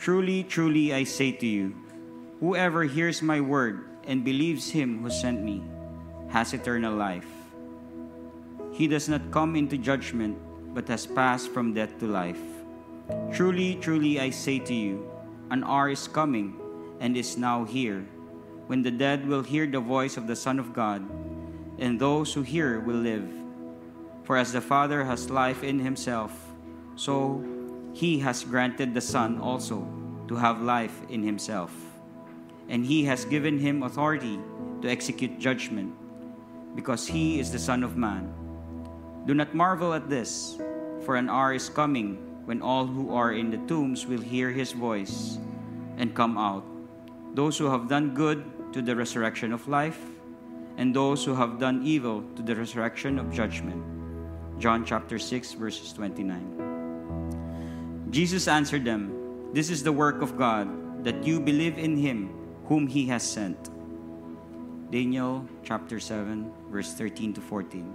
Truly, 0.00 0.44
truly, 0.44 0.94
I 0.94 1.04
say 1.04 1.30
to 1.30 1.46
you, 1.46 1.76
whoever 2.40 2.84
hears 2.84 3.20
my 3.20 3.38
word 3.38 3.84
and 4.08 4.24
believes 4.24 4.70
him 4.70 5.02
who 5.02 5.10
sent 5.10 5.44
me 5.44 5.60
has 6.30 6.54
eternal 6.54 6.96
life. 6.96 7.28
He 8.72 8.88
does 8.88 9.10
not 9.10 9.30
come 9.30 9.56
into 9.56 9.76
judgment, 9.76 10.40
but 10.72 10.88
has 10.88 11.04
passed 11.04 11.52
from 11.52 11.74
death 11.74 11.98
to 12.00 12.06
life. 12.06 12.40
Truly, 13.30 13.74
truly, 13.76 14.18
I 14.18 14.30
say 14.30 14.58
to 14.60 14.72
you, 14.72 15.04
an 15.50 15.64
hour 15.64 15.90
is 15.90 16.08
coming 16.08 16.56
and 16.98 17.14
is 17.14 17.36
now 17.36 17.66
here 17.66 18.00
when 18.68 18.80
the 18.80 18.90
dead 18.90 19.28
will 19.28 19.42
hear 19.42 19.66
the 19.66 19.84
voice 19.84 20.16
of 20.16 20.26
the 20.26 20.36
Son 20.36 20.58
of 20.58 20.72
God, 20.72 21.04
and 21.76 22.00
those 22.00 22.32
who 22.32 22.40
hear 22.40 22.80
will 22.80 23.04
live. 23.04 23.28
For 24.24 24.38
as 24.38 24.52
the 24.52 24.62
Father 24.62 25.04
has 25.04 25.28
life 25.28 25.62
in 25.62 25.78
himself, 25.78 26.32
so 26.96 27.44
he 27.92 28.18
has 28.20 28.44
granted 28.44 28.94
the 28.94 29.00
Son 29.00 29.38
also 29.40 29.86
to 30.28 30.36
have 30.36 30.62
life 30.62 31.02
in 31.08 31.22
himself. 31.22 31.74
And 32.68 32.86
he 32.86 33.04
has 33.04 33.24
given 33.24 33.58
him 33.58 33.82
authority 33.82 34.38
to 34.82 34.88
execute 34.88 35.38
judgment, 35.38 35.92
because 36.74 37.06
he 37.06 37.40
is 37.40 37.50
the 37.50 37.58
Son 37.58 37.82
of 37.82 37.96
Man. 37.96 38.32
Do 39.26 39.34
not 39.34 39.54
marvel 39.54 39.92
at 39.92 40.08
this, 40.08 40.56
for 41.04 41.16
an 41.16 41.28
hour 41.28 41.52
is 41.52 41.68
coming 41.68 42.16
when 42.46 42.62
all 42.62 42.86
who 42.86 43.14
are 43.14 43.32
in 43.32 43.50
the 43.50 43.58
tombs 43.66 44.06
will 44.06 44.20
hear 44.20 44.50
his 44.50 44.72
voice 44.72 45.38
and 45.98 46.14
come 46.14 46.38
out. 46.38 46.64
Those 47.34 47.58
who 47.58 47.66
have 47.66 47.88
done 47.88 48.14
good 48.14 48.72
to 48.72 48.80
the 48.82 48.94
resurrection 48.94 49.52
of 49.52 49.68
life, 49.68 50.00
and 50.76 50.94
those 50.94 51.24
who 51.24 51.34
have 51.34 51.58
done 51.58 51.82
evil 51.84 52.24
to 52.36 52.42
the 52.42 52.54
resurrection 52.54 53.18
of 53.18 53.32
judgment. 53.32 53.82
John 54.58 54.84
chapter 54.84 55.18
6, 55.18 55.54
verses 55.54 55.92
29. 55.92 56.69
Jesus 58.10 58.48
answered 58.48 58.84
them, 58.84 59.52
This 59.52 59.70
is 59.70 59.82
the 59.82 59.92
work 59.92 60.22
of 60.22 60.36
God, 60.36 61.04
that 61.04 61.24
you 61.24 61.40
believe 61.40 61.78
in 61.78 61.96
him 61.96 62.34
whom 62.66 62.86
he 62.86 63.06
has 63.06 63.22
sent. 63.22 63.70
Daniel 64.90 65.46
chapter 65.62 66.00
7, 66.00 66.52
verse 66.70 66.92
13 66.94 67.34
to 67.34 67.40
14. 67.40 67.94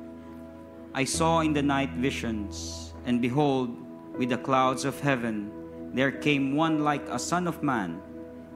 I 0.93 1.03
saw 1.03 1.41
in 1.41 1.53
the 1.53 1.61
night 1.61 1.91
visions, 1.91 2.93
and 3.05 3.21
behold, 3.21 3.75
with 4.17 4.30
the 4.30 4.38
clouds 4.38 4.86
of 4.86 4.99
heaven, 5.02 5.52
there 5.93 6.11
came 6.11 6.55
one 6.55 6.83
like 6.83 7.08
a 7.09 7.19
son 7.19 7.47
of 7.47 7.63
man 7.63 8.02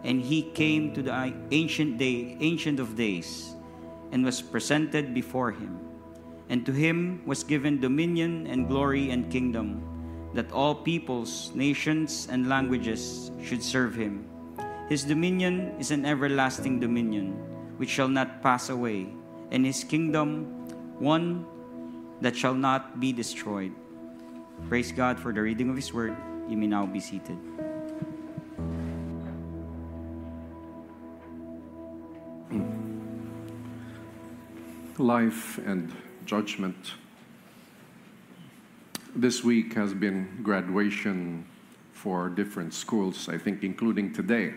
and 0.03 0.21
he 0.21 0.43
came 0.43 0.93
to 0.93 1.01
the 1.01 1.33
ancient 1.51 1.97
day 1.97 2.37
ancient 2.39 2.79
of 2.79 2.95
days 2.95 3.55
and 4.11 4.23
was 4.23 4.41
presented 4.41 5.13
before 5.13 5.51
him 5.51 5.79
and 6.49 6.65
to 6.65 6.71
him 6.71 7.21
was 7.25 7.43
given 7.43 7.79
dominion 7.79 8.47
and 8.47 8.67
glory 8.67 9.11
and 9.11 9.31
kingdom 9.31 9.83
that 10.33 10.51
all 10.51 10.75
peoples 10.75 11.51
nations 11.55 12.27
and 12.29 12.47
languages 12.47 13.31
should 13.43 13.63
serve 13.63 13.95
him. 13.95 14.27
His 14.87 15.03
dominion 15.03 15.73
is 15.79 15.91
an 15.91 16.05
everlasting 16.05 16.79
dominion 16.79 17.33
which 17.77 17.89
shall 17.89 18.07
not 18.09 18.41
pass 18.41 18.69
away 18.69 19.07
and 19.51 19.65
his 19.65 19.83
kingdom 19.83 20.45
one 20.99 21.45
that 22.21 22.35
shall 22.35 22.53
not 22.53 22.99
be 22.99 23.13
destroyed. 23.13 23.71
Praise 24.67 24.91
god 24.91 25.19
for 25.19 25.31
the 25.31 25.41
reading 25.41 25.69
of 25.69 25.75
his 25.75 25.93
word. 25.93 26.15
You 26.49 26.57
may 26.57 26.67
now 26.67 26.85
be 26.85 26.99
seated. 26.99 27.37
Life 34.97 35.57
and 35.59 35.95
judgment. 36.25 36.93
This 39.15 39.43
week 39.43 39.73
has 39.73 39.93
been 39.93 40.39
graduation 40.43 41.45
for 41.93 42.29
different 42.29 42.73
schools, 42.73 43.27
I 43.27 43.37
think, 43.37 43.63
including 43.63 44.13
today. 44.13 44.53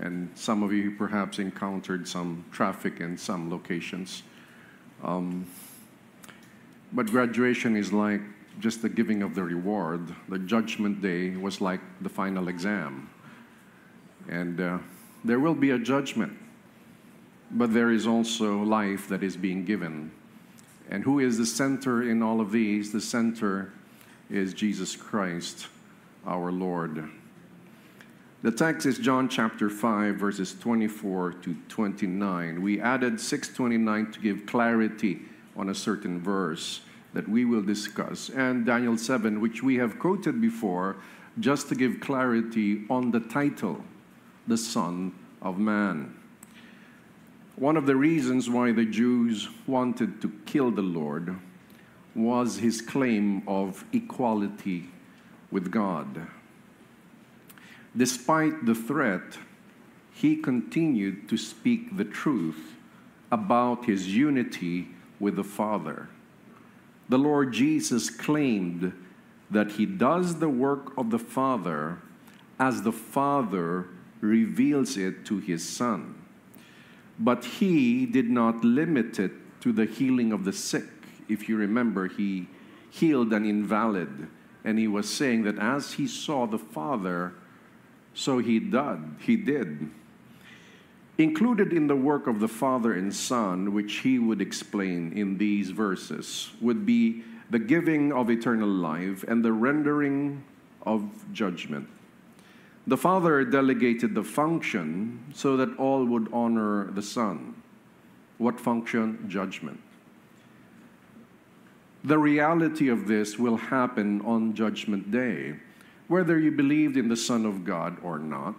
And 0.00 0.30
some 0.34 0.62
of 0.62 0.72
you 0.72 0.92
perhaps 0.92 1.38
encountered 1.38 2.08
some 2.08 2.44
traffic 2.50 3.00
in 3.00 3.18
some 3.18 3.50
locations. 3.50 4.22
Um, 5.02 5.46
but 6.92 7.06
graduation 7.06 7.76
is 7.76 7.92
like 7.92 8.22
just 8.60 8.82
the 8.82 8.88
giving 8.88 9.22
of 9.22 9.34
the 9.34 9.42
reward. 9.42 10.14
The 10.28 10.38
judgment 10.38 11.02
day 11.02 11.36
was 11.36 11.60
like 11.60 11.80
the 12.00 12.08
final 12.08 12.48
exam. 12.48 13.10
And 14.28 14.60
uh, 14.60 14.78
there 15.24 15.38
will 15.38 15.54
be 15.54 15.70
a 15.70 15.78
judgment 15.78 16.36
but 17.50 17.72
there 17.74 17.90
is 17.90 18.06
also 18.06 18.62
life 18.62 19.08
that 19.08 19.22
is 19.22 19.36
being 19.36 19.64
given. 19.64 20.12
And 20.90 21.04
who 21.04 21.20
is 21.20 21.38
the 21.38 21.46
center 21.46 22.02
in 22.02 22.22
all 22.22 22.40
of 22.40 22.50
these? 22.50 22.92
The 22.92 23.00
center 23.00 23.72
is 24.28 24.52
Jesus 24.52 24.96
Christ, 24.96 25.68
our 26.26 26.50
Lord. 26.50 27.08
The 28.42 28.50
text 28.50 28.86
is 28.86 28.98
John 28.98 29.28
chapter 29.28 29.70
5, 29.70 30.16
verses 30.16 30.54
24 30.58 31.34
to 31.42 31.56
29. 31.68 32.60
We 32.60 32.80
added 32.80 33.20
629 33.20 34.12
to 34.12 34.20
give 34.20 34.46
clarity 34.46 35.20
on 35.56 35.68
a 35.68 35.74
certain 35.74 36.20
verse 36.20 36.80
that 37.12 37.28
we 37.28 37.44
will 37.44 37.62
discuss, 37.62 38.28
and 38.30 38.64
Daniel 38.64 38.96
7, 38.96 39.40
which 39.40 39.62
we 39.62 39.76
have 39.76 39.98
quoted 39.98 40.40
before, 40.40 40.96
just 41.38 41.68
to 41.68 41.74
give 41.74 42.00
clarity 42.00 42.84
on 42.88 43.10
the 43.10 43.20
title, 43.20 43.84
the 44.46 44.56
Son 44.56 45.12
of 45.42 45.58
Man. 45.58 46.19
One 47.60 47.76
of 47.76 47.84
the 47.84 47.94
reasons 47.94 48.48
why 48.48 48.72
the 48.72 48.86
Jews 48.86 49.50
wanted 49.66 50.22
to 50.22 50.32
kill 50.46 50.70
the 50.70 50.80
Lord 50.80 51.36
was 52.14 52.56
his 52.56 52.80
claim 52.80 53.46
of 53.46 53.84
equality 53.92 54.88
with 55.50 55.70
God. 55.70 56.26
Despite 57.94 58.64
the 58.64 58.74
threat, 58.74 59.36
he 60.10 60.36
continued 60.36 61.28
to 61.28 61.36
speak 61.36 61.98
the 61.98 62.06
truth 62.06 62.76
about 63.30 63.84
his 63.84 64.16
unity 64.16 64.88
with 65.18 65.36
the 65.36 65.44
Father. 65.44 66.08
The 67.10 67.18
Lord 67.18 67.52
Jesus 67.52 68.08
claimed 68.08 68.94
that 69.50 69.72
he 69.72 69.84
does 69.84 70.36
the 70.36 70.48
work 70.48 70.96
of 70.96 71.10
the 71.10 71.18
Father 71.18 71.98
as 72.58 72.80
the 72.80 72.92
Father 72.92 73.88
reveals 74.22 74.96
it 74.96 75.26
to 75.26 75.40
his 75.40 75.68
Son. 75.68 76.19
But 77.20 77.44
he 77.44 78.06
did 78.06 78.30
not 78.30 78.64
limit 78.64 79.18
it 79.18 79.32
to 79.60 79.72
the 79.72 79.84
healing 79.84 80.32
of 80.32 80.44
the 80.44 80.52
sick. 80.52 80.88
If 81.28 81.48
you 81.48 81.56
remember, 81.56 82.08
he 82.08 82.48
healed 82.88 83.32
an 83.32 83.44
invalid, 83.44 84.26
and 84.64 84.78
he 84.78 84.88
was 84.88 85.08
saying 85.08 85.44
that 85.44 85.58
as 85.58 85.92
he 85.92 86.06
saw 86.06 86.46
the 86.46 86.58
Father, 86.58 87.34
so 88.14 88.38
he 88.38 88.58
did. 88.58 88.98
He 89.20 89.36
did. 89.36 89.90
Included 91.18 91.74
in 91.74 91.86
the 91.86 91.96
work 91.96 92.26
of 92.26 92.40
the 92.40 92.48
Father 92.48 92.94
and 92.94 93.14
Son, 93.14 93.74
which 93.74 93.96
he 93.98 94.18
would 94.18 94.40
explain 94.40 95.12
in 95.12 95.36
these 95.36 95.70
verses, 95.70 96.50
would 96.60 96.86
be 96.86 97.22
the 97.50 97.58
giving 97.58 98.12
of 98.12 98.30
eternal 98.30 98.68
life 98.68 99.22
and 99.28 99.44
the 99.44 99.52
rendering 99.52 100.42
of 100.82 101.04
judgment. 101.32 101.86
The 102.90 102.96
Father 102.96 103.44
delegated 103.44 104.16
the 104.16 104.24
function 104.24 105.20
so 105.32 105.56
that 105.56 105.76
all 105.76 106.04
would 106.04 106.28
honor 106.32 106.90
the 106.90 107.02
Son. 107.02 107.54
What 108.38 108.58
function? 108.58 109.26
Judgment. 109.28 109.78
The 112.02 112.18
reality 112.18 112.88
of 112.88 113.06
this 113.06 113.38
will 113.38 113.58
happen 113.58 114.20
on 114.22 114.54
Judgment 114.54 115.12
Day, 115.12 115.54
whether 116.08 116.36
you 116.36 116.50
believed 116.50 116.96
in 116.96 117.08
the 117.08 117.16
Son 117.16 117.46
of 117.46 117.64
God 117.64 117.96
or 118.02 118.18
not, 118.18 118.56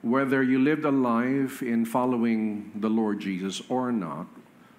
whether 0.00 0.42
you 0.42 0.58
lived 0.58 0.86
a 0.86 0.90
life 0.90 1.62
in 1.62 1.84
following 1.84 2.72
the 2.76 2.88
Lord 2.88 3.20
Jesus 3.20 3.60
or 3.68 3.92
not. 3.92 4.26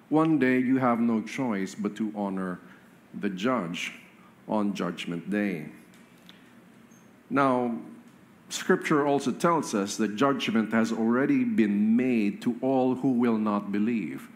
One 0.08 0.40
day 0.40 0.58
you 0.58 0.78
have 0.78 0.98
no 0.98 1.22
choice 1.22 1.76
but 1.76 1.94
to 1.98 2.12
honor 2.16 2.58
the 3.14 3.30
judge 3.30 3.92
on 4.48 4.74
Judgment 4.74 5.30
Day. 5.30 5.66
Now, 7.30 7.78
Scripture 8.48 9.06
also 9.06 9.32
tells 9.32 9.74
us 9.74 9.96
that 9.96 10.16
judgment 10.16 10.72
has 10.72 10.92
already 10.92 11.42
been 11.44 11.96
made 11.96 12.40
to 12.42 12.56
all 12.62 12.94
who 12.96 13.12
will 13.12 13.38
not 13.38 13.72
believe. 13.72 14.28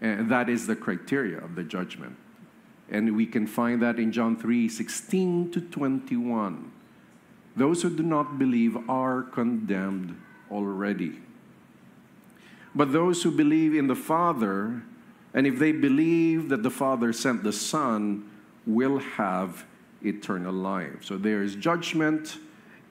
And 0.00 0.30
that 0.30 0.48
is 0.48 0.66
the 0.66 0.76
criteria 0.76 1.38
of 1.38 1.54
the 1.54 1.62
judgment. 1.62 2.16
And 2.88 3.16
we 3.16 3.26
can 3.26 3.46
find 3.46 3.80
that 3.82 4.00
in 4.00 4.10
John 4.10 4.36
3 4.36 4.68
16 4.68 5.52
to 5.52 5.60
21. 5.60 6.72
Those 7.54 7.82
who 7.82 7.94
do 7.94 8.02
not 8.02 8.38
believe 8.38 8.76
are 8.88 9.22
condemned 9.22 10.20
already. 10.50 11.20
But 12.74 12.92
those 12.92 13.22
who 13.22 13.30
believe 13.30 13.74
in 13.74 13.86
the 13.86 13.96
Father, 13.96 14.82
and 15.34 15.46
if 15.46 15.58
they 15.58 15.72
believe 15.72 16.48
that 16.48 16.62
the 16.62 16.70
Father 16.70 17.12
sent 17.12 17.42
the 17.42 17.52
Son, 17.52 18.28
will 18.66 18.98
have 18.98 19.64
eternal 20.02 20.52
life. 20.52 21.04
So 21.04 21.16
there 21.16 21.42
is 21.42 21.54
judgment 21.54 22.38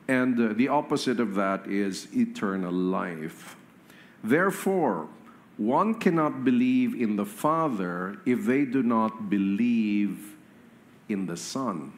and 0.10 0.40
uh, 0.40 0.54
the 0.54 0.68
opposite 0.68 1.20
of 1.20 1.36
that 1.36 1.68
is 1.68 2.08
eternal 2.16 2.74
life. 2.74 3.56
Therefore, 4.24 5.08
one 5.58 5.94
cannot 5.94 6.44
believe 6.44 7.00
in 7.00 7.16
the 7.16 7.28
Father 7.28 8.18
if 8.26 8.44
they 8.46 8.66
do 8.66 8.82
not 8.82 9.30
believe 9.30 10.36
in 11.10 11.28
the 11.28 11.38
Son. 11.38 11.94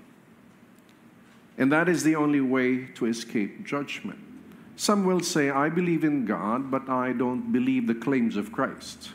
And 1.58 1.72
that 1.72 1.88
is 1.88 2.04
the 2.04 2.18
only 2.18 2.42
way 2.42 2.88
to 2.96 3.06
escape 3.06 3.66
judgment. 3.66 4.20
Some 4.76 5.06
will 5.06 5.22
say, 5.22 5.50
I 5.50 5.70
believe 5.70 6.04
in 6.04 6.26
God, 6.26 6.70
but 6.70 6.90
I 6.90 7.14
don't 7.14 7.54
believe 7.54 7.88
the 7.88 7.96
claims 7.96 8.36
of 8.36 8.52
Christ. 8.52 9.12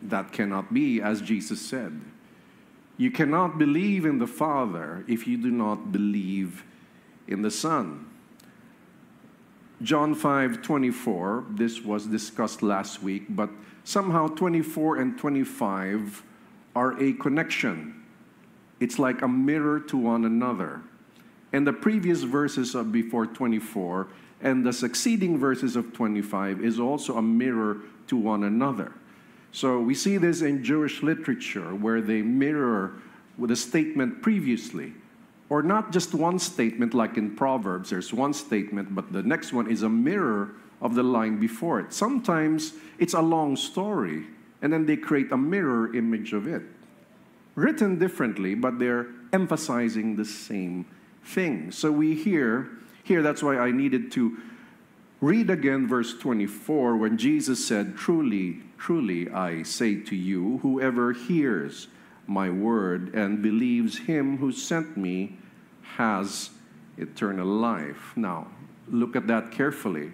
That 0.00 0.30
cannot 0.30 0.72
be, 0.72 1.00
as 1.02 1.20
Jesus 1.20 1.60
said. 1.60 2.00
You 2.96 3.10
cannot 3.10 3.58
believe 3.58 4.04
in 4.04 4.18
the 4.18 4.28
Father 4.28 5.04
if 5.08 5.26
you 5.26 5.36
do 5.36 5.50
not 5.50 5.90
believe 5.90 6.62
in 7.28 7.42
the 7.42 7.50
Son. 7.50 8.06
John 9.80 10.14
5 10.14 10.60
24, 10.62 11.44
this 11.50 11.82
was 11.82 12.06
discussed 12.06 12.62
last 12.62 13.02
week, 13.02 13.26
but 13.28 13.50
somehow 13.84 14.26
24 14.26 14.96
and 14.96 15.16
25 15.16 16.24
are 16.74 17.00
a 17.00 17.12
connection. 17.12 18.02
It's 18.80 18.98
like 18.98 19.22
a 19.22 19.28
mirror 19.28 19.78
to 19.80 19.96
one 19.96 20.24
another. 20.24 20.82
And 21.52 21.66
the 21.66 21.72
previous 21.72 22.22
verses 22.22 22.74
of 22.74 22.92
before 22.92 23.26
24 23.26 24.08
and 24.40 24.64
the 24.64 24.72
succeeding 24.72 25.38
verses 25.38 25.76
of 25.76 25.92
25 25.92 26.60
is 26.60 26.78
also 26.78 27.16
a 27.16 27.22
mirror 27.22 27.78
to 28.08 28.16
one 28.16 28.44
another. 28.44 28.92
So 29.52 29.80
we 29.80 29.94
see 29.94 30.18
this 30.18 30.42
in 30.42 30.62
Jewish 30.62 31.02
literature 31.02 31.74
where 31.74 32.00
they 32.00 32.22
mirror 32.22 33.00
a 33.50 33.56
statement 33.56 34.22
previously. 34.22 34.92
Or 35.50 35.62
not 35.62 35.92
just 35.92 36.14
one 36.14 36.38
statement 36.38 36.92
like 36.92 37.16
in 37.16 37.34
Proverbs, 37.34 37.90
there's 37.90 38.12
one 38.12 38.34
statement, 38.34 38.94
but 38.94 39.12
the 39.12 39.22
next 39.22 39.52
one 39.52 39.70
is 39.70 39.82
a 39.82 39.88
mirror 39.88 40.50
of 40.80 40.94
the 40.94 41.02
line 41.02 41.40
before 41.40 41.80
it. 41.80 41.92
Sometimes 41.92 42.74
it's 42.98 43.14
a 43.14 43.22
long 43.22 43.56
story, 43.56 44.24
and 44.60 44.72
then 44.72 44.86
they 44.86 44.96
create 44.96 45.32
a 45.32 45.38
mirror 45.38 45.94
image 45.94 46.32
of 46.32 46.46
it. 46.46 46.62
Written 47.54 47.98
differently, 47.98 48.54
but 48.54 48.78
they're 48.78 49.06
emphasizing 49.32 50.16
the 50.16 50.24
same 50.24 50.86
thing. 51.24 51.72
So 51.72 51.90
we 51.90 52.14
hear, 52.14 52.68
here 53.02 53.22
that's 53.22 53.42
why 53.42 53.58
I 53.58 53.70
needed 53.70 54.12
to 54.12 54.36
read 55.20 55.50
again 55.50 55.88
verse 55.88 56.16
24 56.16 56.96
when 56.96 57.16
Jesus 57.16 57.66
said, 57.66 57.96
Truly, 57.96 58.60
truly, 58.76 59.28
I 59.30 59.62
say 59.62 59.96
to 59.96 60.14
you, 60.14 60.58
whoever 60.58 61.12
hears 61.12 61.88
my 62.28 62.50
word 62.50 63.14
and 63.14 63.42
believes 63.42 63.98
him 63.98 64.36
who 64.36 64.52
sent 64.52 64.96
me 64.96 65.36
has 65.96 66.50
eternal 66.98 67.46
life. 67.46 68.12
Now, 68.16 68.48
look 68.90 69.16
at 69.16 69.26
that 69.26 69.50
carefully. 69.50 70.12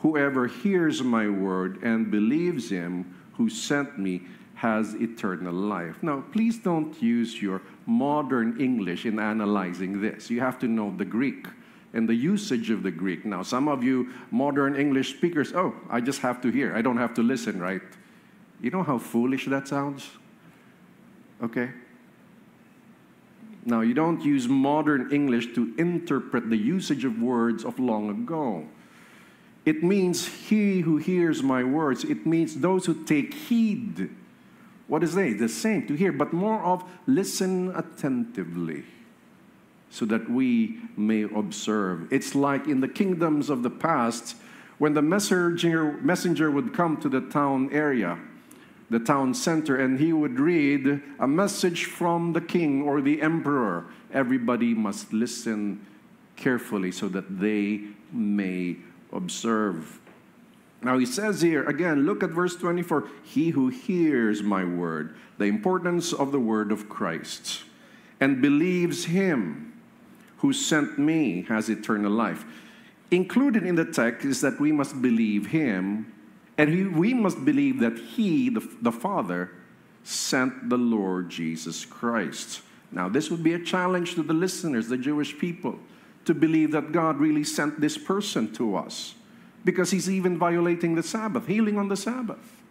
Whoever 0.00 0.48
hears 0.48 1.02
my 1.02 1.28
word 1.28 1.82
and 1.82 2.10
believes 2.10 2.68
him 2.68 3.14
who 3.34 3.48
sent 3.48 3.98
me 3.98 4.22
has 4.56 4.94
eternal 4.94 5.54
life. 5.54 6.02
Now, 6.02 6.24
please 6.32 6.58
don't 6.58 7.00
use 7.02 7.40
your 7.40 7.62
modern 7.86 8.60
English 8.60 9.06
in 9.06 9.18
analyzing 9.18 10.00
this. 10.00 10.30
You 10.30 10.40
have 10.40 10.58
to 10.60 10.68
know 10.68 10.94
the 10.96 11.04
Greek 11.04 11.46
and 11.92 12.08
the 12.08 12.14
usage 12.14 12.70
of 12.70 12.82
the 12.82 12.90
Greek. 12.90 13.24
Now, 13.24 13.42
some 13.42 13.68
of 13.68 13.84
you 13.84 14.12
modern 14.30 14.74
English 14.74 15.14
speakers, 15.16 15.52
oh, 15.54 15.74
I 15.88 16.00
just 16.00 16.20
have 16.22 16.40
to 16.42 16.50
hear. 16.50 16.74
I 16.74 16.82
don't 16.82 16.96
have 16.96 17.14
to 17.14 17.22
listen, 17.22 17.60
right? 17.60 17.82
You 18.60 18.70
know 18.70 18.82
how 18.82 18.98
foolish 18.98 19.46
that 19.46 19.68
sounds? 19.68 20.10
Okay? 21.42 21.70
Now, 23.64 23.80
you 23.80 23.94
don't 23.94 24.22
use 24.22 24.46
modern 24.46 25.10
English 25.10 25.54
to 25.54 25.74
interpret 25.78 26.50
the 26.50 26.56
usage 26.56 27.04
of 27.04 27.20
words 27.20 27.64
of 27.64 27.78
long 27.78 28.10
ago. 28.10 28.66
It 29.64 29.82
means 29.82 30.26
he 30.26 30.80
who 30.80 30.98
hears 30.98 31.42
my 31.42 31.64
words. 31.64 32.04
It 32.04 32.26
means 32.26 32.56
those 32.56 32.84
who 32.84 33.04
take 33.04 33.32
heed. 33.32 34.10
What 34.86 35.02
is 35.02 35.14
they? 35.14 35.32
The 35.32 35.48
same 35.48 35.86
to 35.86 35.94
hear, 35.94 36.12
but 36.12 36.34
more 36.34 36.62
of 36.62 36.84
listen 37.06 37.74
attentively 37.74 38.84
so 39.88 40.04
that 40.04 40.28
we 40.28 40.80
may 40.96 41.22
observe. 41.22 42.12
It's 42.12 42.34
like 42.34 42.66
in 42.66 42.80
the 42.80 42.88
kingdoms 42.88 43.48
of 43.48 43.62
the 43.62 43.70
past 43.70 44.36
when 44.76 44.92
the 44.92 45.02
messenger, 45.02 45.92
messenger 46.02 46.50
would 46.50 46.74
come 46.74 46.96
to 46.98 47.08
the 47.08 47.20
town 47.20 47.70
area 47.72 48.18
the 48.90 48.98
town 48.98 49.34
center 49.34 49.76
and 49.76 49.98
he 49.98 50.12
would 50.12 50.38
read 50.38 51.00
a 51.18 51.26
message 51.26 51.86
from 51.86 52.32
the 52.32 52.40
king 52.40 52.82
or 52.82 53.00
the 53.00 53.22
emperor. 53.22 53.86
Everybody 54.12 54.74
must 54.74 55.12
listen 55.12 55.86
carefully 56.36 56.92
so 56.92 57.08
that 57.08 57.40
they 57.40 57.82
may 58.12 58.76
observe. 59.12 60.00
Now 60.82 60.98
he 60.98 61.06
says 61.06 61.40
here, 61.40 61.64
again, 61.64 62.04
look 62.04 62.22
at 62.22 62.30
verse 62.30 62.56
24 62.56 63.08
He 63.22 63.50
who 63.50 63.68
hears 63.68 64.42
my 64.42 64.64
word, 64.64 65.16
the 65.38 65.46
importance 65.46 66.12
of 66.12 66.30
the 66.30 66.40
word 66.40 66.70
of 66.70 66.88
Christ, 66.88 67.64
and 68.20 68.42
believes 68.42 69.06
him 69.06 69.72
who 70.38 70.52
sent 70.52 70.98
me 70.98 71.46
has 71.48 71.70
eternal 71.70 72.12
life. 72.12 72.44
Included 73.10 73.64
in 73.64 73.76
the 73.76 73.84
text 73.84 74.26
is 74.26 74.40
that 74.42 74.60
we 74.60 74.72
must 74.72 75.00
believe 75.00 75.46
him 75.46 76.12
and 76.56 76.96
we 76.96 77.14
must 77.14 77.44
believe 77.44 77.80
that 77.80 77.98
He, 77.98 78.48
the, 78.48 78.66
the 78.80 78.92
Father, 78.92 79.50
sent 80.04 80.68
the 80.68 80.76
Lord 80.76 81.30
Jesus 81.30 81.84
Christ. 81.84 82.60
Now, 82.92 83.08
this 83.08 83.30
would 83.30 83.42
be 83.42 83.54
a 83.54 83.58
challenge 83.58 84.14
to 84.14 84.22
the 84.22 84.34
listeners, 84.34 84.88
the 84.88 84.96
Jewish 84.96 85.36
people, 85.36 85.78
to 86.26 86.34
believe 86.34 86.70
that 86.72 86.92
God 86.92 87.18
really 87.18 87.44
sent 87.44 87.80
this 87.80 87.98
person 87.98 88.52
to 88.54 88.76
us 88.76 89.14
because 89.64 89.90
he's 89.90 90.08
even 90.08 90.38
violating 90.38 90.94
the 90.94 91.02
Sabbath, 91.02 91.46
healing 91.46 91.78
on 91.78 91.88
the 91.88 91.96
Sabbath. 91.96 92.62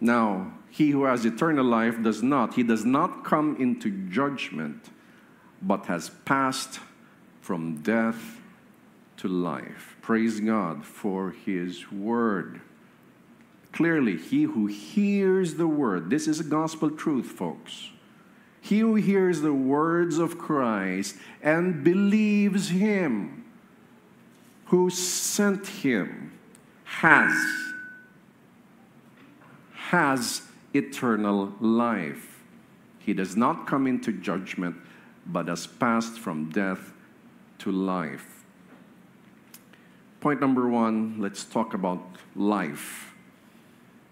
Now, 0.00 0.52
he 0.70 0.90
who 0.90 1.04
has 1.04 1.24
eternal 1.24 1.64
life 1.64 2.00
does 2.02 2.22
not. 2.22 2.54
He 2.54 2.62
does 2.62 2.84
not 2.84 3.24
come 3.24 3.56
into 3.58 3.90
judgment, 4.10 4.90
but 5.62 5.86
has 5.86 6.10
passed 6.26 6.80
from 7.40 7.78
death 7.78 8.40
to 9.18 9.28
life. 9.28 9.96
Praise 10.02 10.40
God 10.40 10.84
for 10.84 11.30
His 11.30 11.90
Word. 11.90 12.60
Clearly, 13.72 14.16
he 14.16 14.44
who 14.44 14.66
hears 14.66 15.54
the 15.54 15.66
Word, 15.66 16.08
this 16.08 16.26
is 16.26 16.40
a 16.40 16.44
gospel 16.44 16.90
truth, 16.90 17.26
folks. 17.26 17.90
He 18.60 18.80
who 18.80 18.94
hears 18.94 19.42
the 19.42 19.52
words 19.52 20.18
of 20.18 20.38
Christ 20.38 21.16
and 21.42 21.84
believes 21.84 22.70
Him 22.70 23.44
who 24.66 24.90
sent 24.90 25.66
Him 25.66 26.32
has, 26.84 27.32
has 29.74 30.42
eternal 30.74 31.54
life. 31.60 32.42
He 32.98 33.14
does 33.14 33.36
not 33.36 33.66
come 33.66 33.86
into 33.86 34.12
judgment, 34.12 34.76
but 35.24 35.48
has 35.48 35.66
passed 35.66 36.18
from 36.18 36.50
death 36.50 36.92
to 37.58 37.70
life. 37.70 38.35
Point 40.26 40.40
number 40.40 40.66
one, 40.66 41.18
let's 41.20 41.44
talk 41.44 41.72
about 41.72 42.02
life. 42.34 43.14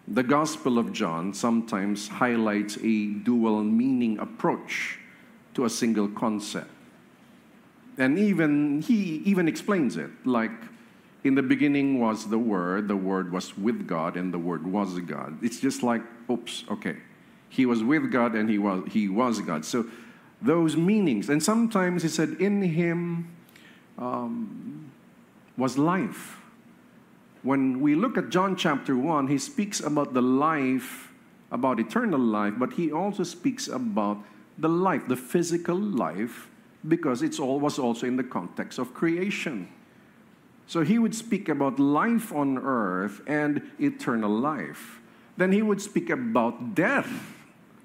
The 0.07 0.23
Gospel 0.23 0.79
of 0.79 0.93
John 0.93 1.35
sometimes 1.35 2.07
highlights 2.07 2.79
a 2.85 3.07
dual 3.07 3.65
meaning 3.65 4.21
approach 4.21 5.01
to 5.55 5.65
a 5.65 5.69
single 5.69 6.07
concept. 6.07 6.71
And 7.99 8.17
even 8.17 8.81
he 8.81 9.23
even 9.25 9.49
explains 9.49 9.97
it 9.97 10.11
like 10.25 10.53
in 11.25 11.35
the 11.35 11.43
beginning 11.43 11.99
was 11.99 12.31
the 12.31 12.39
word, 12.39 12.87
the 12.87 12.95
word 12.95 13.33
was 13.33 13.59
with 13.59 13.89
God 13.89 14.17
and 14.17 14.33
the 14.33 14.39
word 14.39 14.65
was 14.65 14.97
God. 15.01 15.43
It's 15.43 15.59
just 15.59 15.83
like 15.83 16.03
oops, 16.31 16.63
okay. 16.71 16.99
He 17.49 17.67
was 17.67 17.83
with 17.83 18.13
God 18.13 18.37
and 18.37 18.49
he 18.49 18.59
was 18.59 18.85
he 18.89 19.09
was 19.09 19.41
God. 19.41 19.65
So 19.65 19.87
those 20.41 20.77
meanings 20.77 21.29
and 21.29 21.43
sometimes 21.43 22.05
he 22.05 22.09
said 22.09 22.37
in 22.39 22.63
him 22.63 23.35
um, 23.99 24.84
was 25.57 25.79
life. 25.79 26.39
When 27.43 27.81
we 27.81 27.95
look 27.95 28.17
at 28.17 28.31
John 28.31 28.57
chapter 28.57 28.97
1, 28.97 29.29
he 29.29 29.39
speaks 29.39 29.81
about 29.81 30.15
the 30.15 30.23
life, 30.23 31.13
about 31.51 31.79
eternal 31.79 32.19
life, 32.19 32.55
but 32.57 32.73
he 32.73 32.91
also 32.91 33.23
speaks 33.23 33.69
about 33.69 34.19
the 34.59 34.69
life, 34.69 35.07
the 35.09 35.17
physical 35.17 35.77
life, 35.77 36.49
because 36.87 37.23
it's 37.23 37.39
all 37.39 37.61
was 37.61 37.79
also 37.79 38.07
in 38.07 38.17
the 38.17 38.25
context 38.25 38.79
of 38.79 38.95
creation. 38.95 39.69
So 40.67 40.83
he 40.83 40.99
would 40.99 41.15
speak 41.15 41.49
about 41.49 41.79
life 41.79 42.33
on 42.33 42.59
earth 42.59 43.21
and 43.27 43.63
eternal 43.79 44.31
life. 44.31 45.01
Then 45.37 45.53
he 45.53 45.63
would 45.63 45.83
speak 45.83 46.11
about 46.11 46.75
death, 46.75 47.35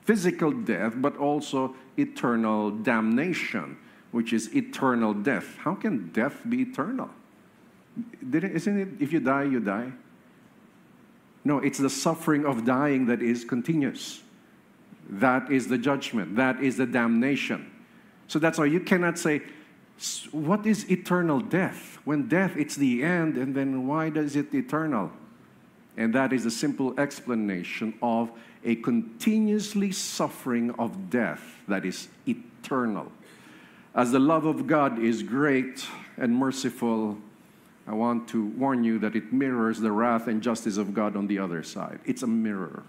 physical 0.04 0.52
death, 0.52 0.94
but 0.96 1.18
also 1.18 1.76
eternal 1.98 2.72
damnation, 2.72 3.78
which 4.12 4.32
is 4.32 4.56
eternal 4.56 5.14
death. 5.14 5.58
How 5.58 5.76
can 5.76 6.10
death 6.12 6.42
be 6.48 6.62
eternal? 6.62 7.10
Isn't 8.32 8.80
it 8.80 8.88
if 9.00 9.12
you 9.12 9.20
die, 9.20 9.44
you 9.44 9.60
die? 9.60 9.92
No, 11.44 11.60
it's 11.60 11.80
the 11.80 11.90
suffering 11.90 12.46
of 12.46 12.66
dying 12.66 13.06
that 13.08 13.22
is 13.22 13.46
continuous. 13.46 14.22
That 15.10 15.52
is 15.52 15.68
the 15.68 15.78
judgment. 15.78 16.36
That 16.36 16.62
is 16.62 16.78
the 16.78 16.86
damnation. 16.86 17.72
So 18.28 18.38
that's 18.38 18.60
why 18.60 18.66
you 18.66 18.80
cannot 18.80 19.18
say, 19.18 19.42
what 20.32 20.66
is 20.66 20.90
eternal 20.90 21.40
death? 21.40 21.98
When 22.06 22.28
death, 22.28 22.56
it's 22.56 22.76
the 22.76 23.04
end, 23.04 23.38
and 23.38 23.56
then 23.56 23.88
why 23.88 24.10
does 24.10 24.36
it 24.36 24.54
eternal? 24.54 25.12
And 25.98 26.14
that 26.14 26.32
is 26.32 26.46
a 26.46 26.52
simple 26.52 26.98
explanation 27.00 27.96
of 28.02 28.32
a 28.64 28.76
continuously 28.76 29.92
suffering 29.92 30.72
of 30.78 31.10
death 31.10 31.42
that 31.68 31.86
is 31.86 32.08
eternal. 32.28 33.12
As 33.96 34.12
the 34.12 34.20
love 34.20 34.46
of 34.46 34.68
God 34.68 35.00
is 35.00 35.24
great 35.24 35.86
and 36.18 36.36
merciful, 36.36 37.18
I 37.90 37.94
want 37.94 38.28
to 38.30 38.46
warn 38.46 38.84
you 38.84 39.00
that 39.00 39.16
it 39.16 39.34
mirrors 39.34 39.80
the 39.80 39.92
wrath 39.92 40.28
and 40.28 40.44
justice 40.44 40.78
of 40.78 40.94
God 40.94 41.16
on 41.16 41.26
the 41.26 41.40
other 41.40 41.64
side. 41.64 42.00
It's 42.06 42.22
a 42.22 42.28
mirror. 42.28 42.84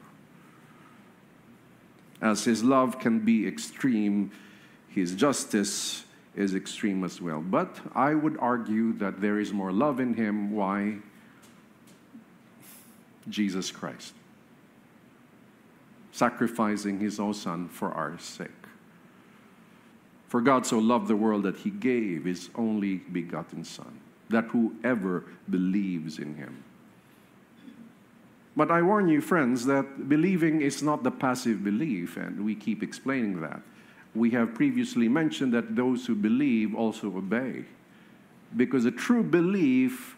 As 2.21 2.45
his 2.45 2.63
love 2.63 2.99
can 2.99 3.21
be 3.21 3.47
extreme, 3.49 4.31
his 4.89 5.15
justice 5.15 6.05
is 6.37 6.55
extreme 6.55 7.03
as 7.03 7.19
well. 7.19 7.41
But 7.41 7.81
I 7.95 8.13
would 8.13 8.37
argue 8.39 8.93
that 8.99 9.23
there 9.23 9.41
is 9.41 9.55
more 9.55 9.73
love 9.73 10.01
in 10.01 10.13
him. 10.13 10.53
Why? 10.53 10.97
Jesus 13.27 13.71
Christ. 13.71 14.13
Sacrificing 16.13 17.01
his 17.01 17.19
own 17.19 17.33
son 17.33 17.69
for 17.69 17.91
our 17.93 18.19
sake. 18.19 18.51
For 20.29 20.43
God 20.43 20.67
so 20.67 20.79
loved 20.79 21.09
the 21.09 21.17
world 21.17 21.45
that 21.45 21.57
he 21.57 21.71
gave 21.71 22.27
his 22.27 22.51
only 22.55 22.97
begotten 22.99 23.65
Son, 23.65 23.99
that 24.31 24.47
whoever 24.47 25.25
believes 25.49 26.19
in 26.19 26.35
him. 26.35 26.65
But 28.57 28.71
I 28.71 28.83
warn 28.83 29.09
you, 29.09 29.21
friends, 29.21 29.65
that 29.67 30.09
believing 30.09 30.61
is 30.61 30.83
not 30.83 31.03
the 31.03 31.11
passive 31.11 31.63
belief, 31.63 32.17
and 32.17 32.45
we 32.45 32.55
keep 32.55 32.83
explaining 32.83 33.41
that. 33.43 33.61
We 34.15 34.31
have 34.31 34.55
previously 34.55 35.09
mentioned 35.09 35.55
that 35.55 35.77
those 35.77 36.07
who 36.07 36.15
believe 36.15 36.75
also 36.75 37.07
obey, 37.17 37.65
because 38.57 38.85
a 38.85 38.91
true 38.91 39.23
belief 39.23 40.17